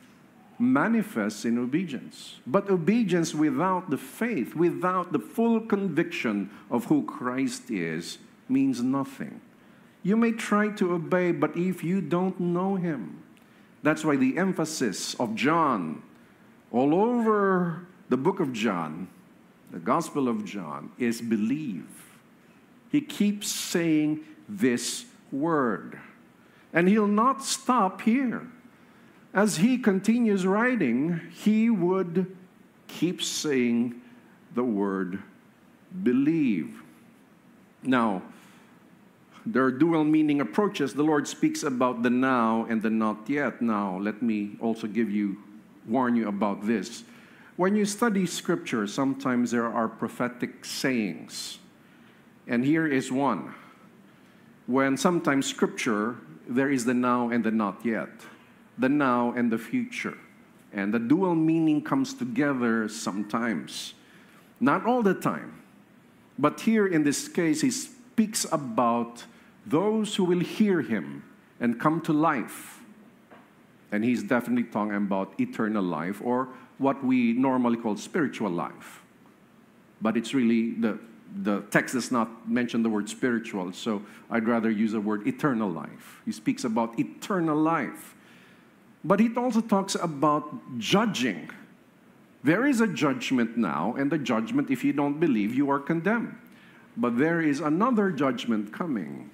manifests 0.58 1.44
in 1.44 1.58
obedience. 1.58 2.40
But 2.46 2.70
obedience 2.70 3.34
without 3.34 3.90
the 3.90 3.98
faith, 3.98 4.54
without 4.54 5.12
the 5.12 5.18
full 5.18 5.60
conviction 5.60 6.50
of 6.70 6.86
who 6.86 7.04
Christ 7.04 7.70
is, 7.70 8.18
means 8.48 8.82
nothing. 8.82 9.40
You 10.02 10.16
may 10.16 10.32
try 10.32 10.68
to 10.70 10.94
obey, 10.94 11.32
but 11.32 11.56
if 11.56 11.84
you 11.84 12.00
don't 12.00 12.38
know 12.40 12.76
him, 12.76 13.21
that's 13.82 14.04
why 14.04 14.16
the 14.16 14.38
emphasis 14.38 15.14
of 15.14 15.34
John 15.34 16.02
all 16.70 16.94
over 16.94 17.86
the 18.08 18.16
book 18.16 18.40
of 18.40 18.52
John, 18.52 19.08
the 19.70 19.78
Gospel 19.78 20.28
of 20.28 20.44
John, 20.44 20.90
is 20.98 21.20
believe. 21.20 21.86
He 22.90 23.00
keeps 23.00 23.48
saying 23.50 24.20
this 24.48 25.06
word. 25.30 25.98
And 26.72 26.88
he'll 26.88 27.06
not 27.06 27.44
stop 27.44 28.02
here. 28.02 28.46
As 29.34 29.56
he 29.58 29.78
continues 29.78 30.46
writing, 30.46 31.20
he 31.30 31.70
would 31.70 32.36
keep 32.86 33.22
saying 33.22 34.00
the 34.54 34.64
word 34.64 35.22
believe. 36.02 36.82
Now, 37.82 38.22
there 39.44 39.64
are 39.64 39.72
dual 39.72 40.04
meaning 40.04 40.40
approaches. 40.40 40.94
The 40.94 41.02
Lord 41.02 41.26
speaks 41.26 41.62
about 41.62 42.02
the 42.02 42.10
now 42.10 42.66
and 42.68 42.80
the 42.80 42.90
not 42.90 43.28
yet. 43.28 43.60
Now, 43.60 43.98
let 43.98 44.22
me 44.22 44.56
also 44.60 44.86
give 44.86 45.10
you, 45.10 45.38
warn 45.86 46.14
you 46.14 46.28
about 46.28 46.66
this. 46.66 47.04
When 47.56 47.76
you 47.76 47.84
study 47.84 48.26
scripture, 48.26 48.86
sometimes 48.86 49.50
there 49.50 49.66
are 49.66 49.88
prophetic 49.88 50.64
sayings. 50.64 51.58
And 52.46 52.64
here 52.64 52.86
is 52.86 53.10
one. 53.10 53.54
When 54.66 54.96
sometimes 54.96 55.46
scripture, 55.46 56.16
there 56.48 56.70
is 56.70 56.84
the 56.84 56.94
now 56.94 57.30
and 57.30 57.44
the 57.44 57.50
not 57.50 57.84
yet, 57.84 58.10
the 58.78 58.88
now 58.88 59.32
and 59.36 59.50
the 59.50 59.58
future. 59.58 60.16
And 60.72 60.94
the 60.94 60.98
dual 60.98 61.34
meaning 61.34 61.82
comes 61.82 62.14
together 62.14 62.88
sometimes. 62.88 63.94
Not 64.60 64.86
all 64.86 65.02
the 65.02 65.14
time. 65.14 65.62
But 66.38 66.60
here 66.60 66.86
in 66.86 67.04
this 67.04 67.28
case, 67.28 67.60
he 67.60 67.70
speaks 68.12 68.44
about 68.52 69.24
those 69.64 70.16
who 70.16 70.24
will 70.24 70.40
hear 70.40 70.82
him 70.82 71.24
and 71.60 71.80
come 71.80 71.98
to 72.02 72.12
life. 72.12 72.80
And 73.90 74.04
he's 74.04 74.22
definitely 74.22 74.64
talking 74.64 74.96
about 74.96 75.32
eternal 75.40 75.82
life 75.82 76.20
or 76.22 76.48
what 76.76 77.02
we 77.02 77.32
normally 77.32 77.78
call 77.78 77.96
spiritual 77.96 78.50
life. 78.50 79.00
But 80.02 80.18
it's 80.18 80.34
really 80.34 80.72
the, 80.72 80.98
the 81.42 81.62
text 81.70 81.94
does 81.94 82.10
not 82.12 82.28
mention 82.46 82.82
the 82.82 82.90
word 82.90 83.08
spiritual, 83.08 83.72
so 83.72 84.02
I'd 84.30 84.46
rather 84.46 84.70
use 84.70 84.92
the 84.92 85.00
word 85.00 85.26
eternal 85.26 85.70
life. 85.70 86.20
He 86.26 86.32
speaks 86.32 86.64
about 86.64 86.98
eternal 86.98 87.56
life. 87.56 88.14
But 89.04 89.20
he 89.20 89.34
also 89.36 89.62
talks 89.62 89.94
about 89.94 90.78
judging. 90.78 91.48
There 92.44 92.66
is 92.66 92.80
a 92.82 92.86
judgment 92.86 93.56
now, 93.56 93.94
and 93.96 94.10
the 94.12 94.18
judgment, 94.18 94.70
if 94.70 94.84
you 94.84 94.92
don't 94.92 95.18
believe, 95.18 95.54
you 95.54 95.70
are 95.70 95.78
condemned. 95.78 96.36
But 96.96 97.18
there 97.18 97.40
is 97.40 97.60
another 97.60 98.10
judgment 98.10 98.72
coming. 98.72 99.30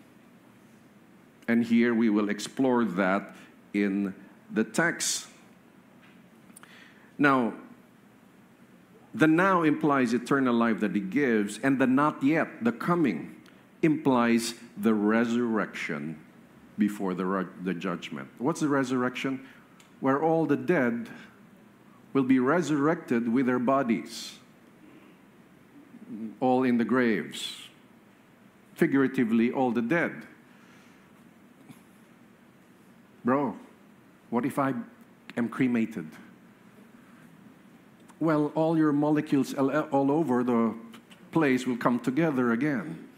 And 1.49 1.65
here 1.65 1.95
we 1.95 2.11
will 2.11 2.29
explore 2.29 2.85
that 2.85 3.35
in 3.75 4.15
the 4.51 4.65
text. 4.65 5.27
Now, 7.17 7.55
the 9.15 9.27
now 9.27 9.63
implies 9.63 10.13
eternal 10.13 10.55
life 10.55 10.81
that 10.81 10.95
he 10.95 11.01
gives, 11.01 11.59
and 11.63 11.79
the 11.79 11.87
not 11.87 12.23
yet, 12.23 12.63
the 12.63 12.73
coming, 12.73 13.35
implies 13.83 14.55
the 14.77 14.95
resurrection 14.95 16.19
before 16.77 17.15
the, 17.15 17.49
the 17.65 17.75
judgment. 17.75 18.29
What's 18.39 18.61
the 18.61 18.69
resurrection? 18.69 19.45
Where 20.01 20.23
all 20.23 20.47
the 20.47 20.57
dead 20.57 21.09
will 22.13 22.23
be 22.23 22.39
resurrected 22.39 23.29
with 23.33 23.47
their 23.47 23.59
bodies, 23.59 24.39
all 26.41 26.63
in 26.65 26.79
the 26.79 26.85
graves. 26.85 27.57
Figuratively, 28.75 29.51
all 29.51 29.71
the 29.71 29.83
dead. 29.83 30.13
Bro, 33.25 33.57
what 34.31 34.45
if 34.45 34.59
I 34.59 34.75
am 35.37 35.49
cremated? 35.49 36.07
Well, 38.21 38.53
all 38.55 38.77
your 38.77 38.93
molecules 38.93 39.55
all 39.55 40.11
over 40.11 40.43
the 40.43 40.75
place 41.31 41.67
will 41.67 41.77
come 41.77 42.01
together 42.01 42.53
again. 42.53 43.09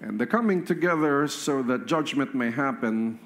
And 0.00 0.18
they're 0.18 0.26
coming 0.26 0.64
together 0.64 1.28
so 1.28 1.62
that 1.64 1.86
judgment 1.86 2.34
may 2.34 2.50
happen. 2.50 3.18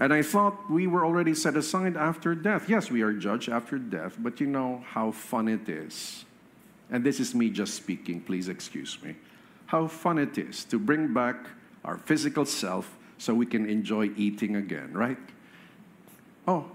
And 0.00 0.12
I 0.12 0.22
thought 0.22 0.70
we 0.70 0.86
were 0.86 1.04
already 1.04 1.34
set 1.34 1.56
aside 1.56 1.96
after 1.96 2.34
death. 2.34 2.68
Yes, 2.68 2.90
we 2.90 3.02
are 3.02 3.12
judged 3.12 3.48
after 3.48 3.78
death, 3.78 4.16
but 4.18 4.40
you 4.40 4.46
know 4.46 4.82
how 4.88 5.12
fun 5.12 5.48
it 5.48 5.68
is. 5.68 6.24
And 6.92 7.02
this 7.02 7.18
is 7.18 7.34
me 7.34 7.48
just 7.48 7.74
speaking, 7.74 8.20
please 8.20 8.48
excuse 8.48 8.98
me. 9.02 9.16
How 9.66 9.88
fun 9.88 10.18
it 10.18 10.36
is 10.36 10.64
to 10.66 10.78
bring 10.78 11.12
back 11.12 11.36
our 11.84 11.96
physical 11.96 12.44
self 12.44 12.96
so 13.16 13.32
we 13.34 13.46
can 13.46 13.68
enjoy 13.68 14.10
eating 14.14 14.56
again, 14.56 14.92
right? 14.92 15.16
Oh, 16.46 16.66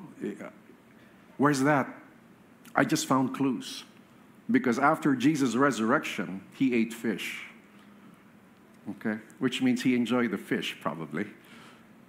where's 1.38 1.62
that? 1.62 1.88
I 2.75 2.83
just 2.83 3.05
found 3.05 3.36
clues. 3.36 3.83
Because 4.50 4.79
after 4.79 5.15
Jesus' 5.15 5.55
resurrection, 5.55 6.41
he 6.55 6.74
ate 6.74 6.93
fish. 6.93 7.43
Okay? 8.89 9.19
Which 9.38 9.62
means 9.62 9.83
he 9.83 9.95
enjoyed 9.95 10.31
the 10.31 10.38
fish, 10.38 10.77
probably. 10.81 11.27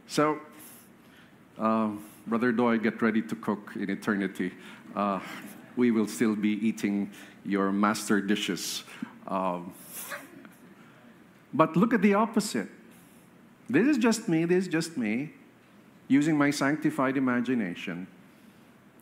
So, 0.06 0.38
uh, 1.58 1.90
Brother 2.26 2.52
Doy, 2.52 2.78
get 2.78 3.02
ready 3.02 3.20
to 3.22 3.34
cook 3.36 3.72
in 3.74 3.90
eternity. 3.90 4.52
Uh, 4.94 5.20
we 5.76 5.90
will 5.90 6.06
still 6.06 6.34
be 6.34 6.50
eating 6.66 7.10
your 7.48 7.72
master 7.72 8.20
dishes. 8.20 8.84
Um, 9.26 9.72
but 11.52 11.76
look 11.76 11.94
at 11.94 12.02
the 12.02 12.14
opposite. 12.14 12.68
This 13.68 13.86
is 13.86 13.98
just 13.98 14.28
me, 14.28 14.44
this 14.44 14.64
is 14.64 14.68
just 14.68 14.96
me, 14.96 15.32
using 16.08 16.36
my 16.36 16.50
sanctified 16.50 17.16
imagination. 17.16 18.06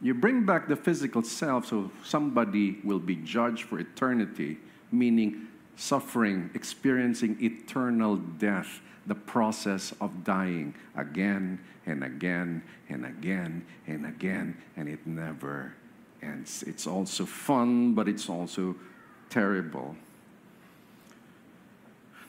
You 0.01 0.15
bring 0.15 0.45
back 0.45 0.69
the 0.69 0.77
physical 0.77 1.23
self 1.23 1.67
so 1.67 1.91
somebody 2.05 2.79
will 2.85 2.99
be 2.99 3.17
judged 3.17 3.65
for 3.65 3.79
eternity, 3.79 4.59
meaning 4.93 5.49
suffering, 5.77 6.51
experiencing 6.55 7.37
eternal 7.41 8.17
death, 8.17 8.81
the 9.07 9.15
process 9.15 9.93
of 10.01 10.25
dying 10.25 10.75
again 10.97 11.59
and 11.87 12.03
again 12.03 12.63
and 12.89 13.07
again 13.07 13.65
and 13.87 14.07
again, 14.07 14.57
and 14.77 14.89
it 14.89 15.07
never 15.07 15.75
ends. 16.27 16.63
It's 16.65 16.87
also 16.87 17.25
fun, 17.25 17.95
but 17.95 18.09
it's 18.09 18.29
also 18.29 18.75
terrible. 19.31 19.97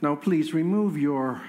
Now, 0.01 0.15
please 0.15 0.53
remove 0.53 0.97
your 0.97 1.41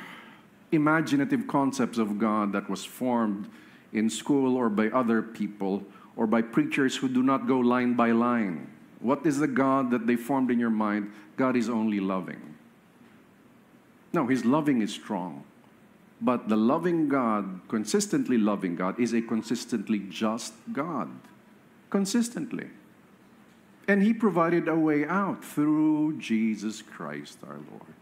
imaginative 0.73 1.47
concepts 1.47 1.99
of 1.99 2.19
God 2.19 2.53
that 2.53 2.69
was 2.69 2.85
formed 2.85 3.49
in 3.93 4.09
school 4.11 4.57
or 4.57 4.69
by 4.69 4.89
other 4.89 5.23
people 5.23 5.85
or 6.17 6.27
by 6.27 6.43
preachers 6.43 6.97
who 6.97 7.09
do 7.09 7.23
not 7.23 7.47
go 7.47 7.59
line 7.59 7.95
by 7.95 8.11
line. 8.11 8.71
What 9.01 9.25
is 9.25 9.39
the 9.39 9.47
God 9.47 9.91
that 9.91 10.07
they 10.07 10.17
formed 10.17 10.51
in 10.51 10.59
your 10.59 10.71
mind? 10.71 11.13
God 11.37 11.57
is 11.57 11.69
only 11.69 12.01
loving. 12.01 12.57
No, 14.13 14.27
His 14.27 14.45
loving 14.45 14.83
is 14.83 14.93
strong. 14.93 15.45
But 16.21 16.49
the 16.49 16.57
loving 16.57 17.09
God, 17.09 17.61
consistently 17.69 18.39
loving 18.39 18.75
God, 18.75 18.99
is 18.99 19.15
a 19.15 19.23
consistently 19.23 20.01
just 20.01 20.55
God. 20.73 21.11
Consistently. 21.91 22.69
And 23.87 24.03
He 24.03 24.13
provided 24.13 24.69
a 24.69 24.77
way 24.77 25.07
out 25.07 25.45
through 25.45 26.19
Jesus 26.19 26.83
Christ 26.83 27.39
our 27.47 27.59
Lord. 27.71 27.95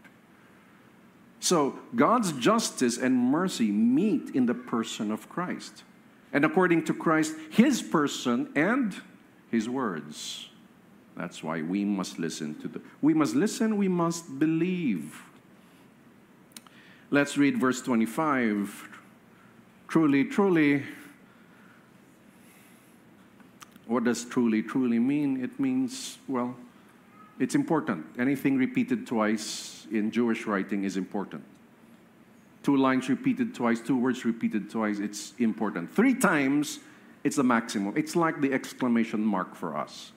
So 1.39 1.79
God's 1.95 2.31
justice 2.33 2.97
and 2.97 3.15
mercy 3.17 3.71
meet 3.71 4.35
in 4.35 4.47
the 4.47 4.53
person 4.53 5.11
of 5.11 5.29
Christ. 5.29 5.83
And 6.33 6.43
according 6.43 6.85
to 6.85 6.93
Christ, 6.93 7.35
his 7.49 7.81
person 7.81 8.49
and 8.55 8.95
his 9.49 9.69
words. 9.69 10.49
That's 11.15 11.41
why 11.43 11.61
we 11.61 11.85
must 11.85 12.19
listen 12.19 12.55
to 12.61 12.67
the 12.67 12.81
we 13.01 13.13
must 13.13 13.35
listen, 13.35 13.77
we 13.77 13.87
must 13.87 14.37
believe. 14.37 15.23
Let's 17.09 17.37
read 17.37 17.59
verse 17.59 17.81
25. 17.81 18.89
Truly, 19.87 20.25
truly, 20.25 20.83
what 23.87 24.03
does 24.03 24.25
truly, 24.25 24.61
truly 24.61 24.99
mean? 24.99 25.43
It 25.43 25.59
means, 25.59 26.17
well, 26.27 26.55
it's 27.39 27.55
important. 27.55 28.05
Anything 28.19 28.57
repeated 28.57 29.07
twice 29.07 29.87
in 29.91 30.11
Jewish 30.11 30.45
writing 30.45 30.83
is 30.83 30.97
important. 30.97 31.43
Two 32.63 32.75
lines 32.75 33.07
repeated 33.07 33.55
twice, 33.55 33.79
two 33.79 33.97
words 33.97 34.25
repeated 34.25 34.69
twice, 34.69 34.99
it's 34.99 35.33
important. 35.39 35.95
Three 35.95 36.13
times, 36.13 36.79
it's 37.23 37.37
the 37.37 37.43
maximum. 37.43 37.95
It's 37.95 38.15
like 38.15 38.41
the 38.41 38.53
exclamation 38.53 39.21
mark 39.21 39.55
for 39.55 39.77
us. 39.77 40.11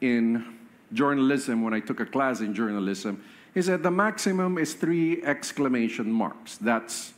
In 0.00 0.56
journalism, 0.92 1.62
when 1.62 1.74
I 1.74 1.80
took 1.80 2.00
a 2.00 2.06
class 2.06 2.40
in 2.40 2.54
journalism, 2.54 3.22
he 3.52 3.62
said 3.62 3.82
the 3.82 3.90
maximum 3.90 4.56
is 4.58 4.74
three 4.74 5.22
exclamation 5.22 6.10
marks. 6.10 6.56
That's 6.56 7.12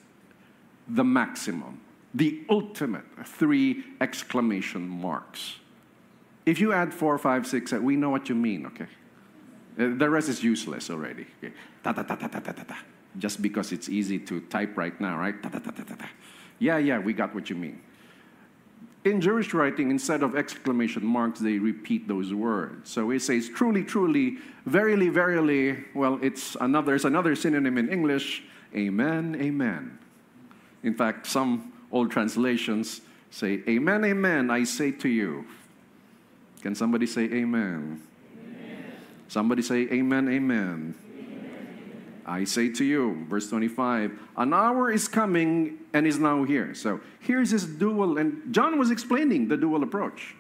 the 0.89 1.05
maximum, 1.05 1.81
the 2.15 2.43
ultimate, 2.49 3.05
three 3.25 3.85
exclamation 4.01 4.89
marks. 4.89 5.57
If 6.47 6.59
you 6.59 6.73
add 6.73 6.93
four, 6.93 7.17
five, 7.19 7.47
six, 7.47 7.73
we 7.73 7.97
know 7.97 8.11
what 8.11 8.29
you 8.29 8.35
mean, 8.35 8.67
okay? 8.67 8.89
Uh, 9.79 9.97
the 9.97 10.11
rest 10.11 10.29
is 10.29 10.43
useless 10.43 10.91
already. 10.91 11.27
Okay. 11.39 11.53
Ta, 11.83 11.93
ta, 11.93 12.03
ta, 12.03 12.17
ta, 12.17 12.27
ta, 12.29 12.41
ta, 12.41 12.53
ta. 12.53 12.79
Just 13.19 13.41
because 13.41 13.73
it's 13.73 13.89
easy 13.89 14.19
to 14.19 14.41
type 14.41 14.77
right 14.77 14.99
now, 15.01 15.19
right? 15.19 15.41
Ta, 15.43 15.49
ta, 15.49 15.59
ta, 15.59 15.71
ta, 15.71 15.83
ta, 15.85 15.95
ta. 15.95 16.09
Yeah, 16.59 16.79
yeah, 16.79 16.99
we 16.99 17.13
got 17.13 17.35
what 17.35 17.49
you 17.51 17.57
mean. 17.57 17.81
In 19.05 19.21
Jewish 19.21 19.55
writing, 19.55 19.91
instead 19.91 20.23
of 20.23 20.37
exclamation 20.37 21.07
marks, 21.07 21.41
they 21.41 21.59
repeat 21.59 22.07
those 22.07 22.35
words. 22.35 22.91
So 22.91 23.11
it 23.11 23.21
says, 23.21 23.49
truly, 23.49 23.83
truly, 23.83 24.39
verily, 24.67 25.09
verily. 25.09 25.85
Well, 25.95 26.19
it's 26.21 26.57
another, 26.61 26.89
there's 26.89 27.07
another 27.07 27.35
synonym 27.35 27.79
in 27.79 27.89
English, 27.89 28.43
amen, 28.75 29.37
amen. 29.41 29.99
In 30.83 30.95
fact, 30.95 31.27
some 31.27 31.73
old 31.93 32.11
translations 32.11 33.01
say, 33.31 33.63
Amen, 33.69 34.05
amen, 34.05 34.51
I 34.51 34.65
say 34.65 34.91
to 34.93 35.09
you. 35.09 35.45
Can 36.63 36.75
somebody 36.75 37.07
say 37.07 37.25
amen? 37.25 38.03
amen. 38.37 38.93
Somebody 39.29 39.63
say 39.63 39.89
amen, 39.91 40.29
amen. 40.29 40.95
I 42.27 42.45
say 42.45 42.69
to 42.69 42.85
you, 42.85 43.27
verse 43.29 43.49
25, 43.49 44.13
an 44.37 44.55
hour 44.55 44.93
is 44.93 45.09
coming 45.09 45.79
and 45.93 46.07
is 46.07 46.19
now 46.19 46.45
here. 46.45 46.75
So 46.75 47.01
here's 47.19 47.51
this 47.51 47.65
dual, 47.65 48.19
and 48.19 48.55
John 48.55 48.79
was 48.79 48.91
explaining 48.91 49.49
the 49.49 49.57
dual 49.57 49.83
approach. 49.83 50.37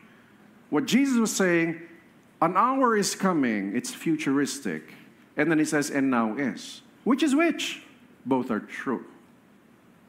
What 0.68 0.84
Jesus 0.84 1.18
was 1.18 1.34
saying, 1.34 1.80
an 2.40 2.56
hour 2.56 2.96
is 2.96 3.16
coming, 3.16 3.74
it's 3.74 3.92
futuristic. 3.92 4.94
And 5.36 5.50
then 5.50 5.58
he 5.58 5.64
says, 5.64 5.90
and 5.90 6.10
now 6.10 6.36
is. 6.36 6.82
Which 7.02 7.22
is 7.22 7.34
which? 7.34 7.82
Both 8.24 8.50
are 8.50 8.60
true 8.60 9.04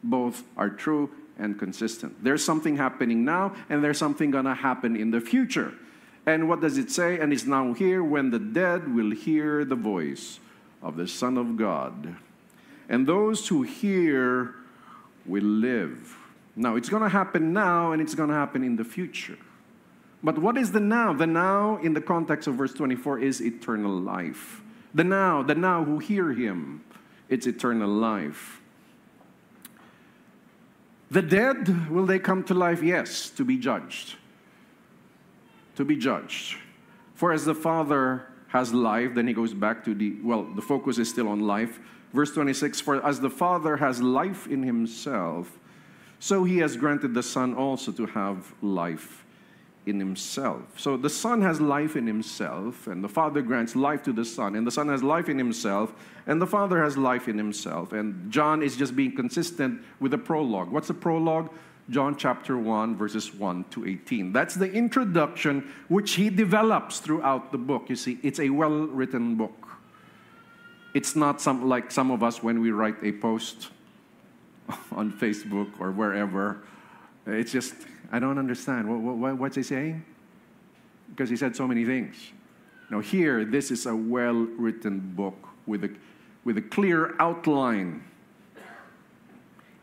both 0.03 0.43
are 0.57 0.69
true 0.69 1.09
and 1.37 1.57
consistent. 1.57 2.23
There's 2.23 2.43
something 2.43 2.77
happening 2.77 3.25
now, 3.25 3.55
and 3.69 3.83
there's 3.83 3.97
something 3.97 4.31
going 4.31 4.45
to 4.45 4.53
happen 4.53 4.95
in 4.95 5.11
the 5.11 5.21
future. 5.21 5.73
And 6.25 6.47
what 6.47 6.61
does 6.61 6.77
it 6.77 6.91
say? 6.91 7.19
And 7.19 7.33
it's 7.33 7.45
now 7.45 7.73
here 7.73 8.03
when 8.03 8.29
the 8.29 8.39
dead 8.39 8.93
will 8.93 9.11
hear 9.11 9.65
the 9.65 9.75
voice 9.75 10.39
of 10.81 10.97
the 10.97 11.07
Son 11.07 11.37
of 11.37 11.57
God. 11.57 12.15
And 12.89 13.07
those 13.07 13.47
who 13.47 13.63
hear 13.63 14.55
will 15.25 15.43
live. 15.43 16.17
Now, 16.55 16.75
it's 16.75 16.89
going 16.89 17.03
to 17.03 17.09
happen 17.09 17.53
now, 17.53 17.91
and 17.91 18.01
it's 18.01 18.13
going 18.13 18.29
to 18.29 18.35
happen 18.35 18.63
in 18.63 18.75
the 18.75 18.83
future. 18.83 19.37
But 20.23 20.37
what 20.37 20.57
is 20.57 20.71
the 20.71 20.79
now? 20.79 21.13
The 21.13 21.25
now, 21.25 21.77
in 21.77 21.93
the 21.93 22.01
context 22.01 22.47
of 22.47 22.55
verse 22.55 22.73
24, 22.73 23.19
is 23.19 23.41
eternal 23.41 23.91
life. 23.91 24.61
The 24.93 25.03
now, 25.03 25.41
the 25.41 25.55
now 25.55 25.83
who 25.83 25.99
hear 25.99 26.33
him, 26.33 26.83
it's 27.29 27.47
eternal 27.47 27.89
life. 27.89 28.60
The 31.11 31.21
dead, 31.21 31.89
will 31.89 32.05
they 32.05 32.19
come 32.19 32.41
to 32.45 32.53
life? 32.53 32.81
Yes, 32.81 33.29
to 33.31 33.43
be 33.43 33.57
judged. 33.57 34.15
To 35.75 35.83
be 35.83 35.97
judged. 35.97 36.57
For 37.15 37.33
as 37.33 37.43
the 37.43 37.53
Father 37.53 38.27
has 38.47 38.73
life, 38.73 39.13
then 39.13 39.27
he 39.27 39.33
goes 39.33 39.53
back 39.53 39.83
to 39.85 39.93
the, 39.93 40.15
well, 40.23 40.43
the 40.43 40.61
focus 40.61 40.97
is 40.97 41.09
still 41.09 41.27
on 41.27 41.41
life. 41.41 41.79
Verse 42.13 42.31
26 42.33 42.79
For 42.79 43.05
as 43.05 43.19
the 43.19 43.29
Father 43.29 43.75
has 43.75 44.01
life 44.01 44.47
in 44.47 44.63
himself, 44.63 45.59
so 46.19 46.45
he 46.45 46.59
has 46.59 46.77
granted 46.77 47.13
the 47.13 47.23
Son 47.23 47.53
also 47.55 47.91
to 47.91 48.05
have 48.05 48.53
life 48.61 49.25
in 49.85 49.99
himself. 49.99 50.79
So 50.79 50.95
the 50.95 51.09
Son 51.09 51.41
has 51.41 51.59
life 51.59 51.95
in 51.95 52.05
himself, 52.05 52.87
and 52.87 53.03
the 53.03 53.09
Father 53.09 53.41
grants 53.41 53.75
life 53.75 54.03
to 54.03 54.13
the 54.13 54.25
Son, 54.25 54.55
and 54.55 54.65
the 54.65 54.71
Son 54.71 54.87
has 54.89 55.01
life 55.01 55.27
in 55.27 55.37
himself, 55.37 55.93
and 56.27 56.41
the 56.41 56.47
Father 56.47 56.83
has 56.83 56.97
life 56.97 57.27
in 57.27 57.37
himself. 57.37 57.91
And 57.91 58.31
John 58.31 58.61
is 58.61 58.77
just 58.77 58.95
being 58.95 59.15
consistent 59.15 59.81
with 59.99 60.11
the 60.11 60.17
prologue. 60.17 60.71
What's 60.71 60.87
the 60.87 60.93
prologue? 60.93 61.49
John 61.89 62.15
chapter 62.15 62.57
1, 62.57 62.95
verses 62.95 63.33
1 63.33 63.65
to 63.71 63.85
18. 63.85 64.31
That's 64.31 64.55
the 64.55 64.71
introduction 64.71 65.73
which 65.89 66.13
he 66.13 66.29
develops 66.29 66.99
throughout 66.99 67.51
the 67.51 67.57
book. 67.57 67.89
You 67.89 67.95
see, 67.95 68.19
it's 68.21 68.39
a 68.39 68.49
well 68.49 68.87
written 68.87 69.35
book. 69.35 69.67
It's 70.93 71.15
not 71.15 71.41
some, 71.41 71.67
like 71.67 71.91
some 71.91 72.11
of 72.11 72.21
us 72.21 72.43
when 72.43 72.61
we 72.61 72.71
write 72.71 72.97
a 73.01 73.13
post 73.13 73.69
on 74.91 75.11
Facebook 75.11 75.79
or 75.79 75.91
wherever. 75.91 76.61
It's 77.25 77.51
just 77.51 77.75
I 78.11 78.19
don't 78.19 78.37
understand. 78.37 78.89
What, 78.89 79.15
what, 79.15 79.37
what's 79.37 79.55
he 79.55 79.63
saying? 79.63 80.03
Because 81.09 81.29
he 81.29 81.37
said 81.37 81.55
so 81.55 81.67
many 81.67 81.85
things. 81.85 82.15
Now, 82.89 82.99
here, 82.99 83.45
this 83.45 83.71
is 83.71 83.85
a 83.85 83.95
well 83.95 84.33
written 84.33 84.99
book 85.15 85.47
with 85.65 85.85
a, 85.85 85.95
with 86.43 86.57
a 86.57 86.61
clear 86.61 87.15
outline. 87.19 88.03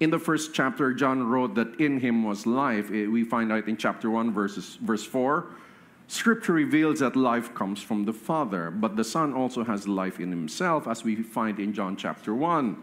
In 0.01 0.11
the 0.11 0.19
first 0.19 0.55
chapter, 0.55 0.93
John 0.93 1.27
wrote 1.27 1.55
that 1.55 1.81
in 1.81 1.99
him 2.01 2.23
was 2.23 2.47
life. 2.47 2.91
Eh, 2.93 3.07
we 3.07 3.25
find 3.25 3.51
out 3.51 3.67
in 3.67 3.77
chapter 3.77 4.11
1, 4.11 4.33
verses, 4.33 4.77
verse 4.81 5.05
4. 5.05 5.47
Scripture 6.07 6.53
reveals 6.53 7.01
that 7.01 7.17
life 7.17 7.55
comes 7.55 7.83
from 7.83 8.05
the 8.05 8.13
Father, 8.13 8.71
but 8.71 8.97
the 8.97 9.05
Son 9.05 9.33
also 9.33 9.65
has 9.65 9.89
life 9.89 10.21
in 10.21 10.31
himself, 10.31 10.87
as 10.87 11.03
we 11.03 11.17
find 11.17 11.59
in 11.59 11.73
John 11.73 11.97
chapter 11.97 12.35
1. 12.35 12.83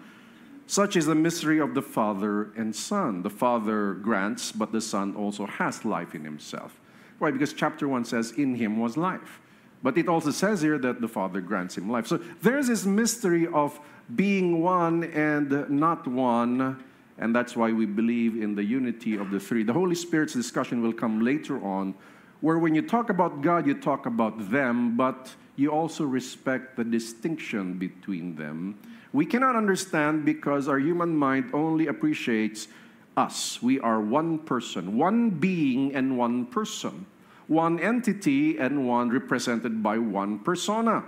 Such 0.67 0.95
is 0.95 1.05
the 1.05 1.15
mystery 1.15 1.59
of 1.59 1.75
the 1.75 1.81
Father 1.81 2.51
and 2.55 2.75
Son. 2.75 3.21
The 3.21 3.29
Father 3.29 3.93
grants, 3.93 4.51
but 4.51 4.71
the 4.71 4.81
Son 4.81 5.15
also 5.15 5.45
has 5.45 5.85
life 5.85 6.15
in 6.15 6.23
himself. 6.23 6.79
Why? 7.19 7.31
Because 7.31 7.53
chapter 7.53 7.87
1 7.87 8.05
says, 8.05 8.31
In 8.31 8.55
him 8.55 8.79
was 8.79 8.97
life. 8.97 9.41
But 9.83 9.97
it 9.97 10.07
also 10.07 10.31
says 10.31 10.61
here 10.61 10.79
that 10.79 11.01
the 11.01 11.07
Father 11.07 11.41
grants 11.41 11.77
him 11.77 11.89
life. 11.89 12.07
So 12.07 12.19
there's 12.41 12.67
this 12.67 12.85
mystery 12.85 13.45
of 13.47 13.79
being 14.15 14.61
one 14.63 15.03
and 15.03 15.69
not 15.69 16.07
one, 16.07 16.83
and 17.19 17.35
that's 17.35 17.55
why 17.55 17.71
we 17.71 17.85
believe 17.85 18.41
in 18.41 18.55
the 18.55 18.63
unity 18.63 19.15
of 19.15 19.29
the 19.29 19.39
three. 19.39 19.63
The 19.63 19.73
Holy 19.73 19.95
Spirit's 19.95 20.33
discussion 20.33 20.81
will 20.81 20.93
come 20.93 21.21
later 21.21 21.63
on, 21.63 21.93
where 22.41 22.57
when 22.57 22.73
you 22.73 22.81
talk 22.81 23.11
about 23.11 23.41
God, 23.41 23.67
you 23.67 23.75
talk 23.75 24.07
about 24.07 24.49
them, 24.49 24.97
but 24.97 25.33
you 25.55 25.69
also 25.69 26.03
respect 26.03 26.75
the 26.75 26.83
distinction 26.83 27.77
between 27.77 28.35
them 28.35 28.79
we 29.15 29.25
cannot 29.25 29.55
understand 29.55 30.25
because 30.25 30.67
our 30.67 30.77
human 30.77 31.15
mind 31.15 31.49
only 31.53 31.87
appreciates 31.87 32.67
us. 33.15 33.63
We 33.63 33.79
are 33.79 34.01
one 34.01 34.39
person, 34.39 34.97
one 34.97 35.29
being 35.29 35.95
and 35.95 36.17
one 36.17 36.45
person, 36.47 37.05
one 37.47 37.79
entity 37.79 38.57
and 38.57 38.85
one 38.85 39.09
represented 39.09 39.81
by 39.81 39.99
one 39.99 40.39
persona. 40.39 41.05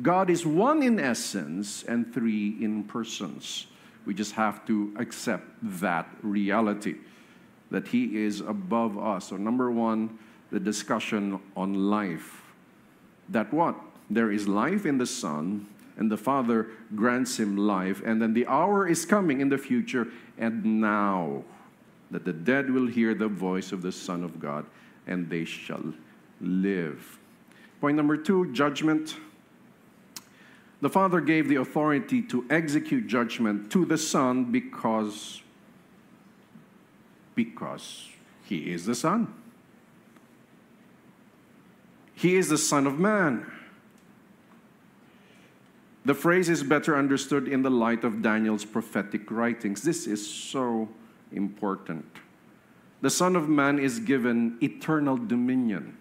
God 0.00 0.30
is 0.30 0.46
one 0.46 0.82
in 0.82 0.98
essence 0.98 1.82
and 1.82 2.14
three 2.14 2.56
in 2.58 2.84
persons. 2.84 3.66
We 4.06 4.14
just 4.14 4.32
have 4.32 4.64
to 4.68 4.94
accept 4.98 5.44
that 5.78 6.08
reality 6.22 6.94
that 7.70 7.88
He 7.88 8.24
is 8.24 8.40
above 8.40 8.96
us. 8.96 9.28
So, 9.28 9.36
number 9.36 9.70
one, 9.70 10.18
the 10.50 10.58
discussion 10.58 11.38
on 11.54 11.90
life. 11.90 12.40
That 13.28 13.52
what? 13.52 13.76
There 14.08 14.32
is 14.32 14.48
life 14.48 14.86
in 14.86 14.96
the 14.96 15.06
Son, 15.06 15.66
and 15.96 16.10
the 16.10 16.16
Father 16.16 16.68
grants 16.94 17.38
him 17.38 17.56
life. 17.56 18.02
And 18.04 18.20
then 18.20 18.34
the 18.34 18.46
hour 18.46 18.88
is 18.88 19.04
coming 19.04 19.40
in 19.40 19.48
the 19.48 19.58
future, 19.58 20.08
and 20.38 20.80
now 20.80 21.44
that 22.10 22.24
the 22.24 22.32
dead 22.32 22.70
will 22.70 22.86
hear 22.86 23.14
the 23.14 23.28
voice 23.28 23.72
of 23.72 23.82
the 23.82 23.92
Son 23.92 24.22
of 24.22 24.40
God, 24.40 24.66
and 25.06 25.28
they 25.28 25.44
shall 25.44 25.94
live. 26.40 27.18
Point 27.80 27.96
number 27.96 28.16
two 28.16 28.52
judgment. 28.52 29.16
The 30.80 30.90
Father 30.90 31.20
gave 31.20 31.48
the 31.48 31.56
authority 31.56 32.22
to 32.22 32.44
execute 32.50 33.06
judgment 33.06 33.70
to 33.70 33.84
the 33.84 33.96
Son 33.96 34.50
because, 34.50 35.40
because 37.34 38.08
He 38.44 38.72
is 38.72 38.84
the 38.86 38.94
Son. 38.94 39.32
He 42.14 42.36
is 42.36 42.48
the 42.48 42.58
Son 42.58 42.86
of 42.86 42.98
Man. 42.98 43.50
The 46.04 46.14
phrase 46.14 46.48
is 46.48 46.62
better 46.62 46.96
understood 46.96 47.46
in 47.46 47.62
the 47.62 47.70
light 47.70 48.02
of 48.02 48.22
Daniel's 48.22 48.64
prophetic 48.64 49.30
writings. 49.30 49.82
This 49.82 50.06
is 50.06 50.28
so 50.28 50.88
important. 51.30 52.04
The 53.02 53.10
Son 53.10 53.36
of 53.36 53.48
Man 53.48 53.78
is 53.78 54.00
given 54.00 54.58
eternal 54.60 55.16
dominion. 55.16 55.96